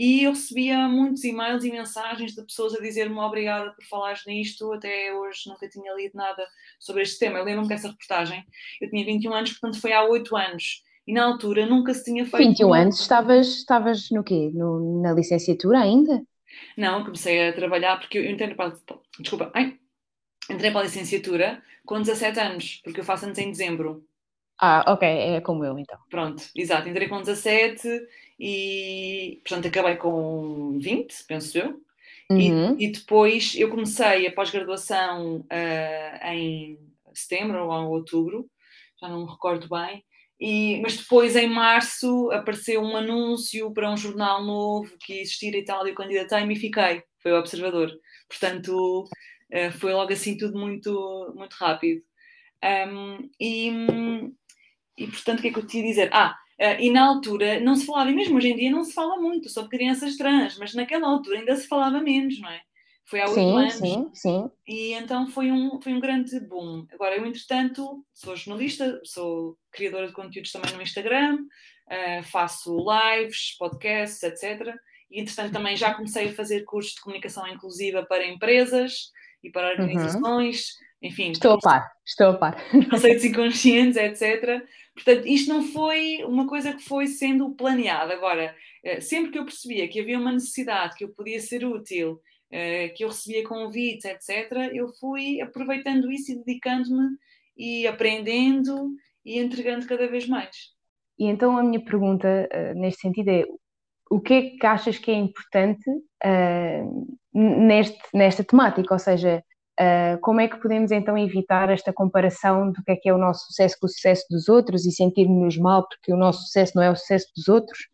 e 0.00 0.24
eu 0.24 0.30
recebia 0.30 0.88
muitos 0.88 1.22
e-mails 1.24 1.62
e 1.62 1.70
mensagens 1.70 2.34
de 2.34 2.42
pessoas 2.42 2.74
a 2.74 2.80
dizer-me 2.80 3.18
obrigada 3.18 3.70
por 3.72 3.84
falares 3.84 4.24
nisto, 4.26 4.72
até 4.72 5.12
hoje 5.12 5.42
nunca 5.46 5.68
tinha 5.68 5.92
lido 5.92 6.16
nada 6.16 6.42
sobre 6.78 7.02
este 7.02 7.18
tema. 7.18 7.38
Eu 7.38 7.44
lembro-me 7.44 7.68
dessa 7.68 7.88
reportagem, 7.88 8.42
eu 8.80 8.88
tinha 8.88 9.04
21 9.04 9.34
anos, 9.34 9.50
portanto 9.50 9.78
foi 9.78 9.92
há 9.92 10.02
8 10.02 10.34
anos 10.34 10.82
e 11.06 11.12
na 11.12 11.24
altura 11.24 11.66
nunca 11.66 11.92
se 11.92 12.02
tinha 12.02 12.24
feito. 12.24 12.48
21 12.48 12.72
anos, 12.72 12.98
estavas, 12.98 13.46
estavas 13.48 14.10
no 14.10 14.24
quê? 14.24 14.50
No, 14.54 15.02
na 15.02 15.12
licenciatura 15.12 15.80
ainda? 15.80 16.22
Não, 16.78 17.04
comecei 17.04 17.50
a 17.50 17.52
trabalhar 17.52 18.00
porque 18.00 18.16
eu 18.16 18.24
entrei 18.24 18.54
para. 18.54 18.74
Desculpa, 19.18 19.50
ai, 19.52 19.76
entrei 20.48 20.70
para 20.70 20.80
a 20.80 20.84
licenciatura 20.84 21.62
com 21.84 22.00
17 22.00 22.40
anos, 22.40 22.80
porque 22.82 23.00
eu 23.00 23.04
faço 23.04 23.26
anos 23.26 23.36
em 23.36 23.50
dezembro. 23.50 24.02
Ah, 24.62 24.84
ok, 24.92 25.08
é 25.08 25.40
como 25.40 25.64
eu 25.64 25.78
então. 25.78 25.98
Pronto, 26.10 26.44
exato, 26.54 26.86
entrei 26.86 27.08
com 27.08 27.18
17 27.20 27.88
e, 28.38 29.40
portanto, 29.42 29.68
acabei 29.68 29.96
com 29.96 30.78
20, 30.78 31.24
penso 31.26 31.56
eu. 31.56 31.80
Uhum. 32.30 32.76
E, 32.78 32.84
e, 32.84 32.92
depois 32.92 33.54
eu 33.56 33.70
comecei 33.70 34.26
a 34.26 34.32
pós-graduação 34.32 35.38
uh, 35.38 36.26
em 36.26 36.78
setembro 37.14 37.66
ou 37.66 37.90
outubro, 37.90 38.48
já 39.00 39.08
não 39.08 39.24
me 39.24 39.30
recordo 39.30 39.66
bem, 39.68 40.04
e, 40.38 40.78
mas 40.80 40.96
depois, 40.96 41.36
em 41.36 41.48
março, 41.48 42.30
apareceu 42.30 42.82
um 42.82 42.96
anúncio 42.96 43.72
para 43.72 43.90
um 43.90 43.96
jornal 43.96 44.44
novo 44.44 44.90
que 45.00 45.20
existia 45.20 45.56
e 45.56 45.64
tal, 45.64 45.86
e 45.86 45.90
eu 45.90 45.94
candidatei-me 45.94 46.54
e 46.54 46.58
fiquei. 46.58 47.02
Foi 47.22 47.32
o 47.32 47.38
Observador. 47.38 47.90
Portanto, 48.28 49.04
uh, 49.04 49.72
foi 49.78 49.92
logo 49.92 50.12
assim 50.12 50.36
tudo 50.36 50.58
muito, 50.58 51.32
muito 51.34 51.54
rápido. 51.54 52.02
Um, 52.62 53.30
e, 53.40 53.70
e, 55.00 55.06
portanto, 55.06 55.38
o 55.38 55.42
que 55.42 55.48
é 55.48 55.52
que 55.52 55.58
eu 55.58 55.66
te 55.66 55.78
ia 55.78 55.84
dizer? 55.84 56.10
Ah, 56.12 56.36
uh, 56.60 56.78
e 56.78 56.90
na 56.90 57.06
altura 57.06 57.58
não 57.58 57.74
se 57.74 57.86
falava, 57.86 58.10
e 58.10 58.14
mesmo 58.14 58.36
hoje 58.36 58.48
em 58.48 58.56
dia 58.56 58.70
não 58.70 58.84
se 58.84 58.92
fala 58.92 59.16
muito 59.16 59.48
sobre 59.48 59.78
crianças 59.78 60.16
trans, 60.16 60.58
mas 60.58 60.74
naquela 60.74 61.08
altura 61.08 61.38
ainda 61.38 61.56
se 61.56 61.66
falava 61.66 62.00
menos, 62.02 62.38
não 62.38 62.50
é? 62.50 62.60
Foi 63.06 63.20
há 63.20 63.28
oito 63.28 63.40
anos. 63.40 63.74
Sim, 63.74 64.10
sim. 64.12 64.50
E 64.68 64.92
então 64.92 65.26
foi 65.26 65.50
um, 65.50 65.80
foi 65.80 65.94
um 65.94 66.00
grande 66.00 66.38
boom. 66.38 66.86
Agora, 66.92 67.16
eu, 67.16 67.24
entretanto, 67.24 68.04
sou 68.12 68.36
jornalista, 68.36 69.00
sou 69.04 69.56
criadora 69.72 70.06
de 70.06 70.12
conteúdos 70.12 70.52
também 70.52 70.72
no 70.74 70.82
Instagram, 70.82 71.38
uh, 71.38 72.22
faço 72.24 72.76
lives, 72.78 73.56
podcasts, 73.58 74.22
etc. 74.22 74.76
E, 75.10 75.18
entretanto, 75.18 75.52
também 75.52 75.76
já 75.76 75.94
comecei 75.94 76.28
a 76.28 76.34
fazer 76.34 76.64
cursos 76.64 76.94
de 76.94 77.00
comunicação 77.00 77.48
inclusiva 77.48 78.04
para 78.04 78.28
empresas 78.28 79.10
e 79.42 79.50
para 79.50 79.68
uhum. 79.68 79.72
organizações. 79.72 80.58
Uhum. 80.58 80.89
Enfim, 81.02 81.32
estou 81.32 81.52
a 81.52 81.58
par, 81.58 81.90
estou 82.06 82.28
a 82.28 82.34
par. 82.34 82.56
Conceitos 82.90 83.24
inconscientes, 83.24 83.96
etc. 83.96 84.62
Portanto, 84.94 85.26
isto 85.26 85.48
não 85.48 85.62
foi 85.62 86.22
uma 86.24 86.46
coisa 86.46 86.72
que 86.74 86.82
foi 86.82 87.06
sendo 87.06 87.54
planeada. 87.54 88.12
Agora, 88.12 88.54
eh, 88.84 89.00
sempre 89.00 89.30
que 89.30 89.38
eu 89.38 89.44
percebia 89.44 89.88
que 89.88 90.00
havia 90.00 90.18
uma 90.18 90.32
necessidade, 90.32 90.94
que 90.96 91.04
eu 91.04 91.08
podia 91.14 91.40
ser 91.40 91.64
útil 91.64 92.20
eh, 92.50 92.88
que 92.90 93.04
eu 93.04 93.08
recebia 93.08 93.46
convites, 93.46 94.04
etc., 94.04 94.72
eu 94.74 94.88
fui 94.88 95.40
aproveitando 95.40 96.10
isso 96.10 96.32
e 96.32 96.44
dedicando-me 96.44 97.16
e 97.56 97.86
aprendendo 97.86 98.90
e 99.24 99.38
entregando 99.38 99.86
cada 99.86 100.08
vez 100.08 100.26
mais. 100.26 100.56
E 101.18 101.26
então 101.26 101.56
a 101.56 101.62
minha 101.62 101.84
pergunta 101.84 102.48
uh, 102.52 102.78
neste 102.78 103.02
sentido 103.02 103.28
é 103.28 103.44
o 104.10 104.20
que 104.20 104.34
é 104.34 104.42
que 104.58 104.66
achas 104.66 104.98
que 104.98 105.10
é 105.10 105.14
importante 105.14 105.88
uh, 105.90 107.18
neste, 107.32 108.00
nesta 108.12 108.42
temática? 108.42 108.92
Ou 108.92 108.98
seja, 108.98 109.44
como 110.20 110.40
é 110.40 110.48
que 110.48 110.60
podemos 110.60 110.90
então 110.90 111.16
evitar 111.16 111.70
esta 111.70 111.92
comparação 111.92 112.70
do 112.70 112.82
que 112.82 112.92
é 112.92 112.96
que 112.96 113.08
é 113.08 113.14
o 113.14 113.18
nosso 113.18 113.46
sucesso 113.46 113.76
com 113.80 113.86
o 113.86 113.88
sucesso 113.88 114.26
dos 114.30 114.48
outros 114.48 114.84
e 114.84 114.92
sentirmos 114.92 115.56
mal 115.56 115.88
porque 115.88 116.12
o 116.12 116.16
nosso 116.16 116.42
sucesso 116.44 116.72
não 116.76 116.82
é 116.82 116.90
o 116.90 116.96
sucesso 116.96 117.28
dos 117.34 117.48
outros? 117.48 117.88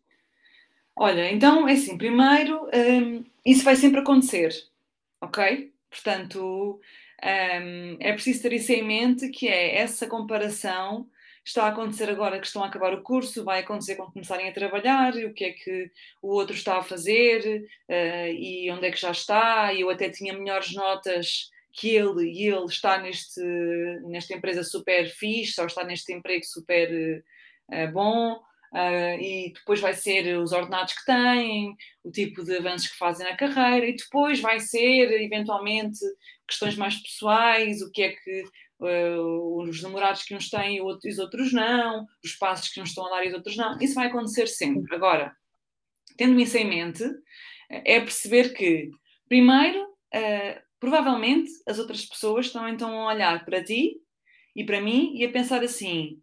Olha, 0.96 1.30
então 1.30 1.68
é 1.68 1.72
assim, 1.72 1.96
primeiro, 1.96 2.68
um, 2.74 3.24
isso 3.44 3.62
vai 3.62 3.76
sempre 3.76 4.00
acontecer, 4.00 4.50
ok? 5.20 5.72
Portanto, 5.90 6.80
um, 7.22 7.96
é 8.00 8.12
preciso 8.12 8.42
ter 8.42 8.54
isso 8.54 8.72
em 8.72 8.82
mente, 8.82 9.28
que 9.28 9.46
é 9.46 9.76
essa 9.76 10.06
comparação 10.06 11.06
está 11.44 11.64
a 11.64 11.68
acontecer 11.68 12.10
agora 12.10 12.40
que 12.40 12.46
estão 12.46 12.64
a 12.64 12.66
acabar 12.66 12.92
o 12.92 13.02
curso, 13.02 13.44
vai 13.44 13.60
acontecer 13.60 13.94
quando 13.94 14.12
começarem 14.12 14.48
a 14.48 14.52
trabalhar, 14.52 15.14
o 15.14 15.32
que 15.32 15.44
é 15.44 15.52
que 15.52 15.90
o 16.20 16.28
outro 16.28 16.56
está 16.56 16.78
a 16.78 16.82
fazer 16.82 17.64
uh, 17.88 18.32
e 18.32 18.68
onde 18.72 18.86
é 18.86 18.90
que 18.90 19.00
já 19.00 19.12
está, 19.12 19.72
eu 19.72 19.88
até 19.88 20.10
tinha 20.10 20.36
melhores 20.36 20.74
notas 20.74 21.50
que 21.76 21.94
ele 21.94 22.30
e 22.30 22.48
ele 22.48 22.64
está 22.64 22.98
neste, 22.98 23.40
nesta 24.08 24.34
empresa 24.34 24.64
super 24.64 25.08
fixe, 25.10 25.60
ou 25.60 25.66
está 25.66 25.84
neste 25.84 26.12
emprego 26.12 26.44
super 26.44 27.22
uh, 27.70 27.92
bom, 27.92 28.40
Uh, 28.72 29.18
e 29.22 29.52
depois 29.54 29.80
vai 29.80 29.94
ser 29.94 30.36
os 30.36 30.52
ordenados 30.52 30.92
que 30.92 31.04
têm, 31.06 31.74
o 32.04 32.10
tipo 32.10 32.44
de 32.44 32.56
avanços 32.56 32.88
que 32.88 32.98
fazem 32.98 33.26
na 33.26 33.36
carreira, 33.36 33.86
e 33.86 33.96
depois 33.96 34.40
vai 34.40 34.60
ser, 34.60 35.12
eventualmente, 35.22 35.98
questões 36.46 36.76
mais 36.76 36.96
pessoais, 36.96 37.80
o 37.80 37.90
que 37.90 38.02
é 38.02 38.12
que 38.12 38.44
uh, 38.80 39.62
os 39.62 39.82
namorados 39.82 40.24
que 40.24 40.34
uns 40.34 40.50
têm 40.50 40.76
e 40.76 40.82
os 40.82 41.18
outros 41.18 41.52
não, 41.52 42.06
os 42.22 42.34
passos 42.34 42.68
que 42.68 42.80
uns 42.80 42.90
estão 42.90 43.06
a 43.06 43.10
dar 43.10 43.24
e 43.24 43.28
os 43.28 43.34
outros 43.34 43.56
não. 43.56 43.78
Isso 43.80 43.94
vai 43.94 44.08
acontecer 44.08 44.46
sempre. 44.46 44.94
Agora, 44.94 45.34
tendo 46.16 46.38
isso 46.38 46.58
em 46.58 46.68
mente, 46.68 47.04
é 47.70 48.00
perceber 48.00 48.52
que, 48.52 48.90
primeiro, 49.28 49.82
uh, 49.84 50.65
provavelmente 50.86 51.50
as 51.66 51.80
outras 51.80 52.04
pessoas 52.04 52.46
estão 52.46 52.68
então 52.68 52.96
a 53.00 53.12
olhar 53.12 53.44
para 53.44 53.62
ti 53.62 53.96
e 54.54 54.64
para 54.64 54.80
mim 54.80 55.16
e 55.16 55.24
a 55.24 55.32
pensar 55.32 55.60
assim: 55.64 56.22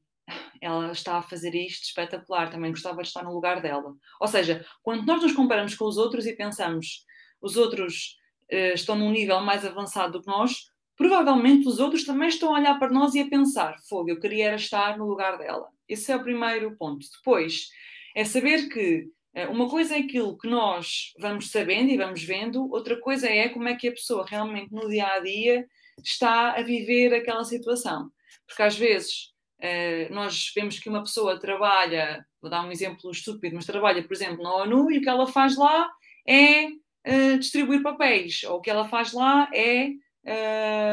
ela 0.62 0.90
está 0.94 1.18
a 1.18 1.22
fazer 1.22 1.54
isto 1.54 1.84
espetacular, 1.84 2.50
também 2.50 2.72
gostava 2.72 3.02
de 3.02 3.10
estar 3.10 3.24
no 3.24 3.34
lugar 3.34 3.62
dela. 3.62 3.94
Ou 4.22 4.28
seja, 4.28 4.66
quando 4.82 5.06
nós 5.06 5.22
nos 5.22 5.34
comparamos 5.34 5.76
com 5.76 5.84
os 5.84 5.98
outros 5.98 6.26
e 6.26 6.34
pensamos 6.34 7.04
os 7.42 7.58
outros 7.58 8.16
uh, 8.54 8.74
estão 8.74 8.96
num 8.96 9.12
nível 9.12 9.42
mais 9.42 9.66
avançado 9.66 10.14
do 10.14 10.22
que 10.22 10.28
nós, 10.28 10.70
provavelmente 10.96 11.68
os 11.68 11.80
outros 11.80 12.06
também 12.06 12.30
estão 12.30 12.56
a 12.56 12.60
olhar 12.60 12.80
para 12.80 12.90
nós 12.90 13.14
e 13.16 13.20
a 13.20 13.28
pensar: 13.28 13.76
fogo, 13.90 14.12
eu 14.12 14.20
queria 14.22 14.56
estar 14.56 14.98
no 14.98 15.06
lugar 15.06 15.38
dela. 15.38 15.68
Esse 15.90 16.10
é 16.10 16.16
o 16.16 16.24
primeiro 16.24 16.74
ponto. 16.78 17.06
Depois, 17.18 17.68
é 18.16 18.24
saber 18.24 18.70
que 18.70 19.10
uma 19.50 19.70
coisa 19.70 19.96
é 19.96 20.00
aquilo 20.00 20.38
que 20.38 20.48
nós 20.48 21.14
vamos 21.20 21.50
sabendo 21.50 21.90
e 21.90 21.98
vamos 21.98 22.24
vendo, 22.24 22.72
outra 22.72 23.00
coisa 23.00 23.28
é 23.28 23.50
como 23.50 23.68
é 23.68 23.76
que 23.76 23.88
a 23.88 23.92
pessoa 23.92 24.26
realmente 24.28 24.72
no 24.72 24.88
dia 24.90 25.08
a 25.08 25.20
dia 25.20 25.66
está 26.04 26.54
a 26.54 26.62
viver 26.62 27.14
aquela 27.14 27.44
situação. 27.44 28.12
Porque 28.48 28.62
às 28.62 28.78
vezes 28.78 29.34
Uh, 29.64 30.14
nós 30.14 30.52
vemos 30.54 30.78
que 30.78 30.90
uma 30.90 31.02
pessoa 31.02 31.40
trabalha, 31.40 32.26
vou 32.42 32.52
dar 32.52 32.66
um 32.66 32.72
exemplo 32.72 33.10
estúpido, 33.10 33.56
mas 33.56 33.66
trabalha, 33.66 34.04
por 34.04 34.12
exemplo, 34.12 34.44
na 34.44 34.54
ONU 34.56 34.92
e 34.92 34.98
o 34.98 35.02
que 35.02 35.08
ela 35.08 35.26
faz 35.26 35.56
lá 35.56 35.90
é 36.28 36.66
uh, 36.66 37.40
distribuir 37.40 37.82
papéis, 37.82 38.44
ou 38.44 38.58
o 38.58 38.62
que 38.62 38.70
ela 38.70 38.90
faz 38.90 39.14
lá 39.14 39.50
é 39.54 39.92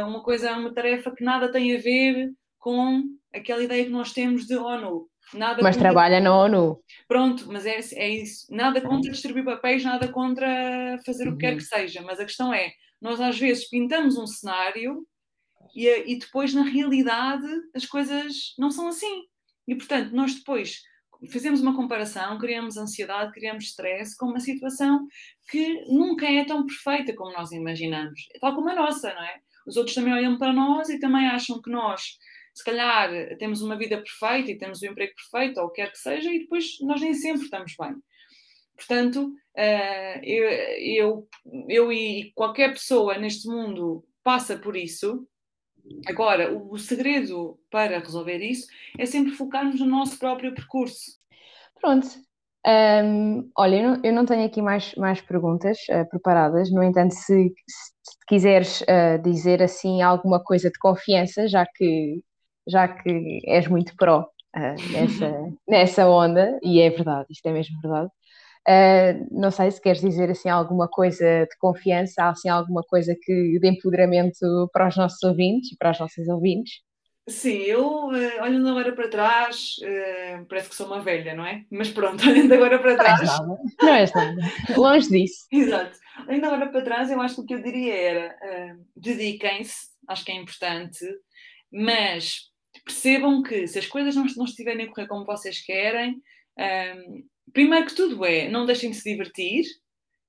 uma 0.07 0.23
coisa, 0.23 0.53
uma 0.57 0.73
tarefa 0.73 1.11
que 1.11 1.25
nada 1.25 1.51
tem 1.51 1.75
a 1.75 1.81
ver 1.81 2.31
com 2.61 3.03
aquela 3.35 3.63
ideia 3.65 3.85
que 3.85 3.91
nós 3.91 4.13
temos 4.13 4.47
de 4.47 4.57
ONU. 4.57 5.10
Nada 5.33 5.63
mas 5.63 5.77
contra... 5.77 5.91
trabalha 5.91 6.21
na 6.21 6.37
ONU. 6.37 6.83
Pronto, 7.07 7.47
mas 7.51 7.67
é, 7.67 7.81
é 7.95 8.09
isso. 8.09 8.47
Nada 8.51 8.81
contra 8.81 9.11
distribuir 9.11 9.45
papéis, 9.45 9.85
nada 9.85 10.09
contra 10.09 10.99
fazer 11.05 11.29
o 11.29 11.33
que 11.33 11.39
quer 11.39 11.53
uhum. 11.53 11.59
que 11.59 11.65
seja. 11.65 12.03
Mas 12.03 12.19
a 12.19 12.25
questão 12.25 12.53
é, 12.53 12.73
nós 13.01 13.21
às 13.21 13.39
vezes 13.39 13.69
pintamos 13.69 14.19
um 14.19 14.27
cenário 14.27 15.07
e, 15.75 15.89
e 16.13 16.19
depois, 16.19 16.53
na 16.53 16.63
realidade, 16.63 17.47
as 17.75 17.87
coisas 17.87 18.55
não 18.59 18.71
são 18.71 18.89
assim. 18.89 19.23
E, 19.69 19.75
portanto, 19.75 20.11
nós 20.13 20.35
depois 20.35 20.81
fazemos 21.33 21.61
uma 21.61 21.77
comparação, 21.77 22.39
criamos 22.39 22.77
ansiedade, 22.77 23.33
criamos 23.33 23.65
stress 23.65 24.17
com 24.17 24.27
uma 24.27 24.41
situação 24.41 25.07
que 25.51 25.85
nunca 25.89 26.27
é 26.27 26.45
tão 26.45 26.65
perfeita 26.65 27.15
como 27.15 27.33
nós 27.33 27.53
imaginamos, 27.53 28.21
tal 28.41 28.55
como 28.55 28.71
a 28.71 28.75
nossa, 28.75 29.13
não 29.13 29.23
é? 29.23 29.39
Os 29.67 29.77
outros 29.77 29.95
também 29.95 30.15
olham 30.15 30.39
para 30.39 30.53
nós 30.53 30.89
e 30.89 30.99
também 30.99 31.27
acham 31.27 31.61
que 31.61 31.71
nós, 31.71 32.17
se 32.55 32.65
calhar, 32.65 33.11
temos 33.39 33.63
uma 33.63 33.77
vida 33.77 33.97
perfeita 33.97 34.51
e 34.51 34.59
temos 34.59 34.83
um 34.83 34.87
emprego 34.87 35.13
perfeito, 35.15 35.61
ou 35.61 35.67
o 35.67 35.71
que 35.71 35.83
quer 35.83 35.91
que 35.91 35.99
seja, 35.99 36.33
e 36.33 36.41
depois 36.41 36.79
nós 36.81 37.01
nem 37.01 37.15
sempre 37.15 37.45
estamos 37.45 37.75
bem. 37.79 37.95
Portanto, 38.77 39.35
eh, 39.57 40.21
eu, 40.25 40.49
eu, 40.79 41.29
eu 41.69 41.93
e 41.93 42.33
qualquer 42.35 42.73
pessoa 42.73 43.19
neste 43.19 43.47
mundo 43.47 44.05
passa 44.25 44.57
por 44.57 44.77
isso. 44.77 45.27
Agora, 46.07 46.53
o, 46.53 46.79
segredo 46.79 47.59
para 47.71 47.99
resolver 47.99 48.39
isso 48.39 48.67
é 48.99 49.07
sempre 49.07 49.33
focarmos 49.33 49.81
no 49.81 49.87
nosso 49.87 50.19
próprio 50.19 50.55
percurso. 50.55 51.19
Pronto. 51.81 52.07
Um, 52.67 53.51
olha, 53.57 53.77
eu 53.77 53.83
não, 53.83 54.01
eu 54.05 54.13
não, 54.13 54.27
tenho 54.27 54.45
aqui 54.45 54.61
mais, 54.61 54.95
mais 54.95 55.21
perguntas 55.23 55.79
uh, 55.91 56.07
preparadas, 56.11 56.71
no 56.71 56.83
entanto, 56.83 57.15
se, 57.15 57.49
se 57.67 58.27
quiseres 58.29 58.83
uh, 58.83 59.21
dizer 59.23 59.63
assim 59.63 60.03
alguma 60.03 60.43
coisa 60.45 60.71
de 60.71 60.79
confiança, 60.79 61.49
já 61.49 61.65
que, 61.65 62.23
já 62.67 62.89
que 62.89 63.41
és 63.47 63.67
muito 63.69 63.95
pró 63.97 64.29
uh, 64.57 64.93
nessa, 64.93 65.53
nessa 65.69 66.09
onda, 66.09 66.59
e 66.63 66.81
é 66.81 66.91
verdade, 66.91 67.27
isto 67.31 67.47
é 67.47 67.53
mesmo 67.53 67.81
verdade, 67.81 68.11
Uh, 68.69 69.27
não 69.31 69.51
sei 69.51 69.71
se 69.71 69.81
queres 69.81 70.03
dizer 70.03 70.31
assim 70.31 70.51
alguma 70.51 70.87
coisa 70.87 71.47
de 71.47 71.57
confiança, 71.59 72.29
assim 72.29 72.49
alguma 72.49 72.83
coisa 72.83 73.17
que 73.19 73.59
de 73.59 73.69
empoderamento 73.69 74.69
para 74.73 74.89
os 74.89 74.97
nossos 74.97 75.23
ouvintes 75.23 75.73
e 75.73 75.77
para 75.77 75.91
as 75.91 75.99
nossas 75.99 76.29
ouvintes. 76.29 76.75
Sim, 77.27 77.57
eu 77.63 78.09
uh, 78.09 78.43
olhando 78.43 78.69
agora 78.69 78.93
para 78.93 79.09
trás, 79.09 79.77
parece 80.49 80.69
que 80.69 80.75
sou 80.75 80.87
uma 80.87 81.01
velha, 81.01 81.35
não 81.35 81.47
é? 81.47 81.65
Mas 81.71 81.91
pronto, 81.91 82.23
olhando 82.29 82.53
agora 82.53 82.79
para 82.79 82.97
trás. 82.97 83.39
Não, 83.39 83.59
não 83.81 83.95
és 83.95 84.13
nada, 84.13 84.43
longe 84.77 85.09
disso. 85.09 85.47
Exato. 85.51 85.99
Olhando 86.29 86.47
agora 86.47 86.69
para 86.69 86.83
trás, 86.83 87.11
eu 87.11 87.21
acho 87.21 87.37
que 87.37 87.41
o 87.41 87.47
que 87.47 87.55
eu 87.55 87.63
diria 87.63 87.97
era 87.97 88.37
dediquem-se, 88.95 89.89
acho 90.07 90.25
que 90.25 90.33
é 90.33 90.35
importante, 90.35 91.07
mas 91.73 92.50
percebam 92.91 93.43
que 93.43 93.67
se 93.67 93.79
as 93.79 93.87
coisas 93.87 94.15
não, 94.15 94.27
não 94.37 94.45
estiverem 94.45 94.87
a 94.87 94.89
correr 94.89 95.07
como 95.07 95.25
vocês 95.25 95.61
querem, 95.61 96.21
primeiro 97.53 97.87
que 97.87 97.95
tudo 97.95 98.25
é, 98.25 98.49
não 98.49 98.67
deixem 98.67 98.91
de 98.91 98.97
se 98.97 99.11
divertir, 99.11 99.65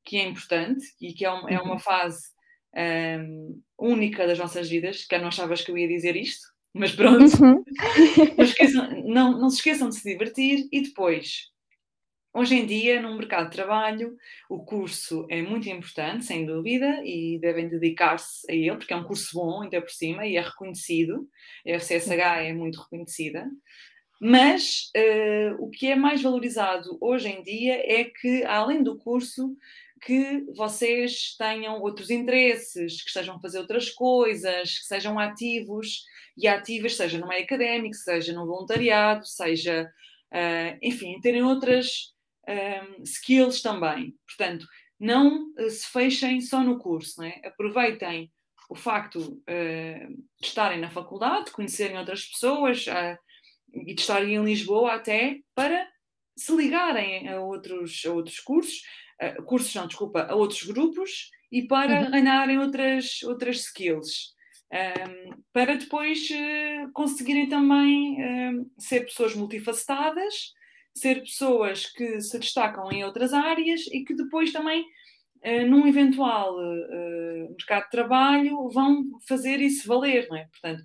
que 0.03 0.17
é 0.17 0.27
importante 0.27 0.85
e 0.99 1.13
que 1.13 1.25
é, 1.25 1.31
um, 1.31 1.47
é 1.47 1.59
uma 1.59 1.73
uhum. 1.73 1.79
fase 1.79 2.29
um, 2.75 3.61
única 3.77 4.25
das 4.25 4.39
nossas 4.39 4.69
vidas, 4.69 5.05
que 5.05 5.17
não 5.17 5.27
achavas 5.27 5.61
que 5.61 5.71
eu 5.71 5.77
ia 5.77 5.87
dizer 5.87 6.15
isto, 6.15 6.47
mas 6.73 6.91
pronto. 6.91 7.23
Uhum. 7.41 7.63
não, 8.37 8.45
esqueçam, 8.45 9.03
não, 9.05 9.39
não 9.39 9.49
se 9.49 9.57
esqueçam 9.57 9.89
de 9.89 9.95
se 9.95 10.09
divertir 10.09 10.67
e 10.71 10.81
depois, 10.81 11.49
hoje 12.33 12.55
em 12.55 12.65
dia, 12.65 13.01
no 13.01 13.15
mercado 13.15 13.49
de 13.49 13.55
trabalho, 13.55 14.15
o 14.49 14.63
curso 14.63 15.25
é 15.29 15.41
muito 15.41 15.69
importante, 15.69 16.25
sem 16.25 16.45
dúvida, 16.45 17.01
e 17.03 17.39
devem 17.39 17.67
dedicar-se 17.67 18.49
a 18.49 18.55
ele, 18.55 18.77
porque 18.77 18.93
é 18.93 18.97
um 18.97 19.03
curso 19.03 19.29
bom, 19.33 19.61
ainda 19.61 19.81
por 19.81 19.91
cima, 19.91 20.25
e 20.25 20.37
é 20.37 20.41
reconhecido. 20.41 21.27
A 21.65 21.71
FCSH 21.71 22.43
é 22.43 22.53
muito 22.53 22.79
reconhecida. 22.81 23.49
Mas 24.19 24.91
uh, 24.95 25.63
o 25.63 25.69
que 25.71 25.87
é 25.87 25.95
mais 25.95 26.21
valorizado 26.21 26.95
hoje 27.01 27.27
em 27.27 27.41
dia 27.41 27.81
é 27.83 28.03
que, 28.03 28.43
além 28.43 28.83
do 28.83 28.97
curso, 28.99 29.57
que 30.01 30.45
vocês 30.55 31.35
tenham 31.37 31.79
outros 31.81 32.09
interesses, 32.09 33.01
que 33.01 33.07
estejam 33.07 33.35
a 33.35 33.39
fazer 33.39 33.59
outras 33.59 33.89
coisas, 33.89 34.79
que 34.79 34.85
sejam 34.85 35.17
ativos 35.17 36.03
e 36.37 36.47
ativas, 36.47 36.95
seja 36.95 37.17
no 37.17 37.27
meio 37.27 37.43
académico, 37.43 37.95
seja 37.95 38.33
no 38.33 38.45
voluntariado, 38.45 39.25
seja, 39.25 39.91
uh, 40.31 40.77
enfim, 40.81 41.19
terem 41.19 41.43
outras 41.43 42.13
um, 42.47 42.51
ehm, 42.51 43.03
skills 43.03 43.61
também. 43.61 44.15
Portanto, 44.27 44.65
não 44.99 45.51
uh, 45.57 45.69
se 45.69 45.87
fechem 45.87 46.41
só 46.41 46.63
no 46.63 46.77
curso, 46.77 47.23
é? 47.23 47.41
aproveitem 47.43 48.31
o 48.71 48.75
facto 48.75 49.19
uh, 49.19 50.07
de 50.39 50.47
estarem 50.47 50.79
na 50.79 50.89
faculdade, 50.89 51.45
de 51.45 51.51
conhecerem 51.51 51.97
outras 51.97 52.25
pessoas, 52.25 52.85
uh, 52.87 53.17
e 53.73 53.93
de 53.93 53.99
estarem 53.99 54.35
em 54.35 54.43
Lisboa 54.43 54.93
até 54.93 55.39
para 55.53 55.85
se 56.37 56.55
ligarem 56.55 57.27
a 57.27 57.41
outros, 57.41 58.01
a 58.05 58.11
outros 58.11 58.39
cursos, 58.39 58.81
uh, 59.21 59.43
cursos 59.43 59.75
não, 59.75 59.87
desculpa, 59.87 60.21
a 60.23 60.35
outros 60.35 60.63
grupos 60.63 61.29
e 61.51 61.63
para 61.63 62.03
uhum. 62.03 62.11
ganharem 62.11 62.59
outras, 62.59 63.21
outras 63.23 63.57
skills. 63.57 64.33
Um, 64.71 65.43
para 65.51 65.75
depois 65.75 66.29
uh, 66.29 66.91
conseguirem 66.93 67.49
também 67.49 68.15
ser 68.77 69.01
pessoas 69.01 69.35
multifacetadas, 69.35 70.53
ser 70.95 71.21
pessoas 71.21 71.85
que 71.85 72.19
se 72.21 72.37
destacam 72.39 72.91
em 72.91 73.03
outras 73.03 73.33
áreas 73.33 73.81
e 73.87 74.03
que 74.03 74.15
depois 74.15 74.51
também, 74.51 74.81
uh, 75.45 75.65
num 75.67 75.87
eventual 75.87 76.57
mercado 77.49 77.83
de 77.85 77.91
trabalho, 77.91 78.69
vão 78.69 79.03
fazer 79.27 79.59
isso 79.59 79.87
valer, 79.87 80.27
não 80.29 80.37
é? 80.37 80.47
Portanto, 80.51 80.83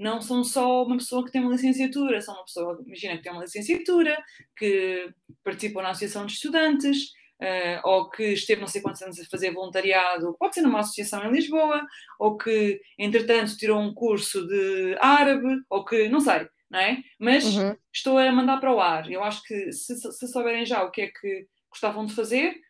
não 0.00 0.20
são 0.20 0.42
só 0.42 0.82
uma 0.82 0.96
pessoa 0.96 1.24
que 1.24 1.30
tem 1.30 1.42
uma 1.42 1.52
licenciatura, 1.52 2.22
são 2.22 2.34
uma 2.34 2.44
pessoa, 2.44 2.82
imagina, 2.86 3.16
que 3.16 3.22
tem 3.22 3.32
uma 3.32 3.42
licenciatura, 3.42 4.16
que 4.56 5.12
participou 5.44 5.82
na 5.82 5.90
associação 5.90 6.24
de 6.24 6.32
estudantes, 6.32 7.10
uh, 7.40 7.80
ou 7.84 8.08
que 8.08 8.32
esteve 8.32 8.62
não 8.62 8.68
sei 8.68 8.80
quantos 8.80 9.02
anos 9.02 9.20
a 9.20 9.24
fazer 9.26 9.52
voluntariado, 9.52 10.34
pode 10.38 10.54
ser 10.54 10.62
numa 10.62 10.80
associação 10.80 11.24
em 11.26 11.32
Lisboa, 11.32 11.84
ou 12.18 12.36
que, 12.38 12.80
entretanto, 12.98 13.56
tirou 13.56 13.78
um 13.78 13.92
curso 13.92 14.46
de 14.46 14.96
árabe, 15.00 15.60
ou 15.68 15.84
que, 15.84 16.08
não 16.08 16.20
sei, 16.20 16.48
não 16.70 16.78
é? 16.78 17.02
Mas 17.18 17.44
uhum. 17.56 17.76
estou 17.92 18.18
a 18.18 18.30
mandar 18.30 18.58
para 18.58 18.72
o 18.72 18.80
ar. 18.80 19.10
Eu 19.10 19.24
acho 19.24 19.42
que 19.42 19.72
se, 19.72 19.96
se 19.96 20.28
souberem 20.28 20.64
já 20.64 20.82
o 20.84 20.90
que 20.90 21.02
é 21.02 21.06
que 21.08 21.46
gostavam 21.70 22.06
de 22.06 22.14
fazer, 22.14 22.60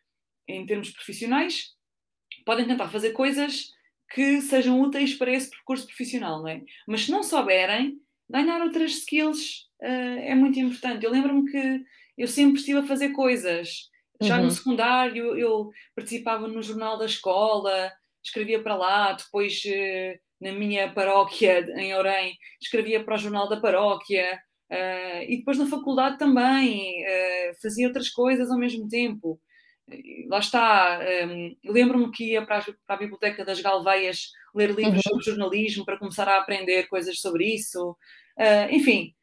em 0.47 0.65
termos 0.65 0.89
profissionais, 0.89 1.75
podem 2.45 2.67
tentar 2.67 2.89
fazer 2.89 3.11
coisas 3.11 3.69
que 4.13 4.41
sejam 4.41 4.81
úteis 4.81 5.13
para 5.15 5.31
esse 5.31 5.49
percurso 5.49 5.85
profissional, 5.85 6.41
não 6.41 6.49
é? 6.49 6.61
Mas 6.87 7.05
se 7.05 7.11
não 7.11 7.23
souberem, 7.23 7.97
ganhar 8.29 8.61
outras 8.61 8.91
skills 8.91 9.69
uh, 9.81 10.19
é 10.19 10.35
muito 10.35 10.59
importante. 10.59 11.05
Eu 11.05 11.11
lembro-me 11.11 11.49
que 11.49 11.83
eu 12.17 12.27
sempre 12.27 12.59
estive 12.59 12.79
a 12.79 12.87
fazer 12.87 13.09
coisas. 13.09 13.89
Já 14.21 14.37
uhum. 14.37 14.45
no 14.45 14.51
secundário, 14.51 15.37
eu 15.37 15.69
participava 15.95 16.47
no 16.47 16.61
jornal 16.61 16.97
da 16.97 17.05
escola, 17.05 17.91
escrevia 18.23 18.61
para 18.61 18.75
lá, 18.75 19.13
depois 19.13 19.61
uh, 19.65 20.19
na 20.41 20.51
minha 20.51 20.91
paróquia 20.91 21.59
em 21.77 21.93
Orem, 21.95 22.37
escrevia 22.59 23.03
para 23.03 23.15
o 23.15 23.17
jornal 23.17 23.47
da 23.47 23.61
paróquia, 23.61 24.39
uh, 24.71 25.23
e 25.27 25.37
depois 25.37 25.57
na 25.57 25.67
faculdade 25.67 26.17
também, 26.17 27.03
fazia 27.61 27.87
outras 27.87 28.09
coisas 28.09 28.49
ao 28.49 28.57
mesmo 28.57 28.87
tempo 28.89 29.39
lá 30.27 30.39
está, 30.39 30.99
um, 31.27 31.55
lembro-me 31.65 32.11
que 32.11 32.31
ia 32.31 32.45
para 32.45 32.59
a, 32.59 32.63
para 32.63 32.95
a, 32.95 32.97
Biblioteca 32.97 33.43
das 33.43 33.59
Galveias 33.59 34.31
ler 34.53 34.71
livros 34.71 35.05
uhum. 35.05 35.11
sobre 35.11 35.25
jornalismo 35.25 35.85
para 35.85 35.97
começar 35.97 36.27
a 36.27 36.37
aprender 36.37 36.87
coisas 36.87 37.19
sobre 37.19 37.53
isso. 37.53 37.91
Uh, 38.37 38.73
enfim, 38.73 39.13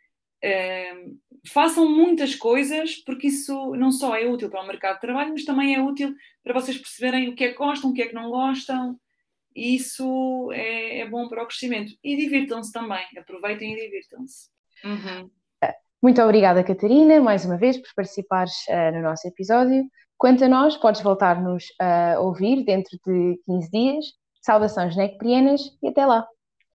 uh, 0.44 1.18
façam 1.48 1.88
muitas 1.88 2.34
coisas 2.34 2.96
porque 2.96 3.28
isso 3.28 3.74
não 3.76 3.90
só 3.90 4.16
é 4.16 4.26
útil 4.26 4.50
para 4.50 4.62
o 4.62 4.66
mercado 4.66 4.96
de 4.96 5.00
trabalho, 5.00 5.32
mas 5.32 5.44
também 5.44 5.74
é 5.74 5.82
útil 5.82 6.14
para 6.42 6.54
vocês 6.54 6.76
perceberem 6.76 7.28
o 7.28 7.34
que 7.34 7.44
é 7.44 7.48
que 7.48 7.58
gostam, 7.58 7.90
o 7.90 7.94
que 7.94 8.02
é 8.02 8.08
que 8.08 8.14
não 8.14 8.30
gostam. 8.30 8.98
E 9.58 9.74
isso 9.74 10.50
é, 10.52 11.00
é 11.00 11.08
bom 11.08 11.28
para 11.28 11.42
o 11.42 11.46
crescimento. 11.46 11.92
E 12.02 12.16
divirtam-se 12.16 12.72
também, 12.72 13.04
aproveitem 13.18 13.72
e 13.74 13.76
divirtam-se. 13.76 14.48
Uhum. 14.84 15.28
Muito 16.00 16.22
obrigada, 16.22 16.62
Catarina, 16.62 17.20
mais 17.20 17.44
uma 17.44 17.56
vez 17.56 17.76
por 17.76 17.92
participares 17.96 18.54
uh, 18.68 18.94
no 18.94 19.02
nosso 19.02 19.26
episódio. 19.26 19.84
Quanto 20.16 20.44
a 20.44 20.48
nós, 20.48 20.76
podes 20.76 21.00
voltar-nos 21.00 21.64
a 21.80 22.20
ouvir 22.20 22.64
dentro 22.64 22.96
de 23.04 23.40
15 23.46 23.70
dias. 23.70 24.04
Saudações 24.40 24.96
necprianas 24.96 25.60
e 25.82 25.88
até 25.88 26.06
lá! 26.06 26.24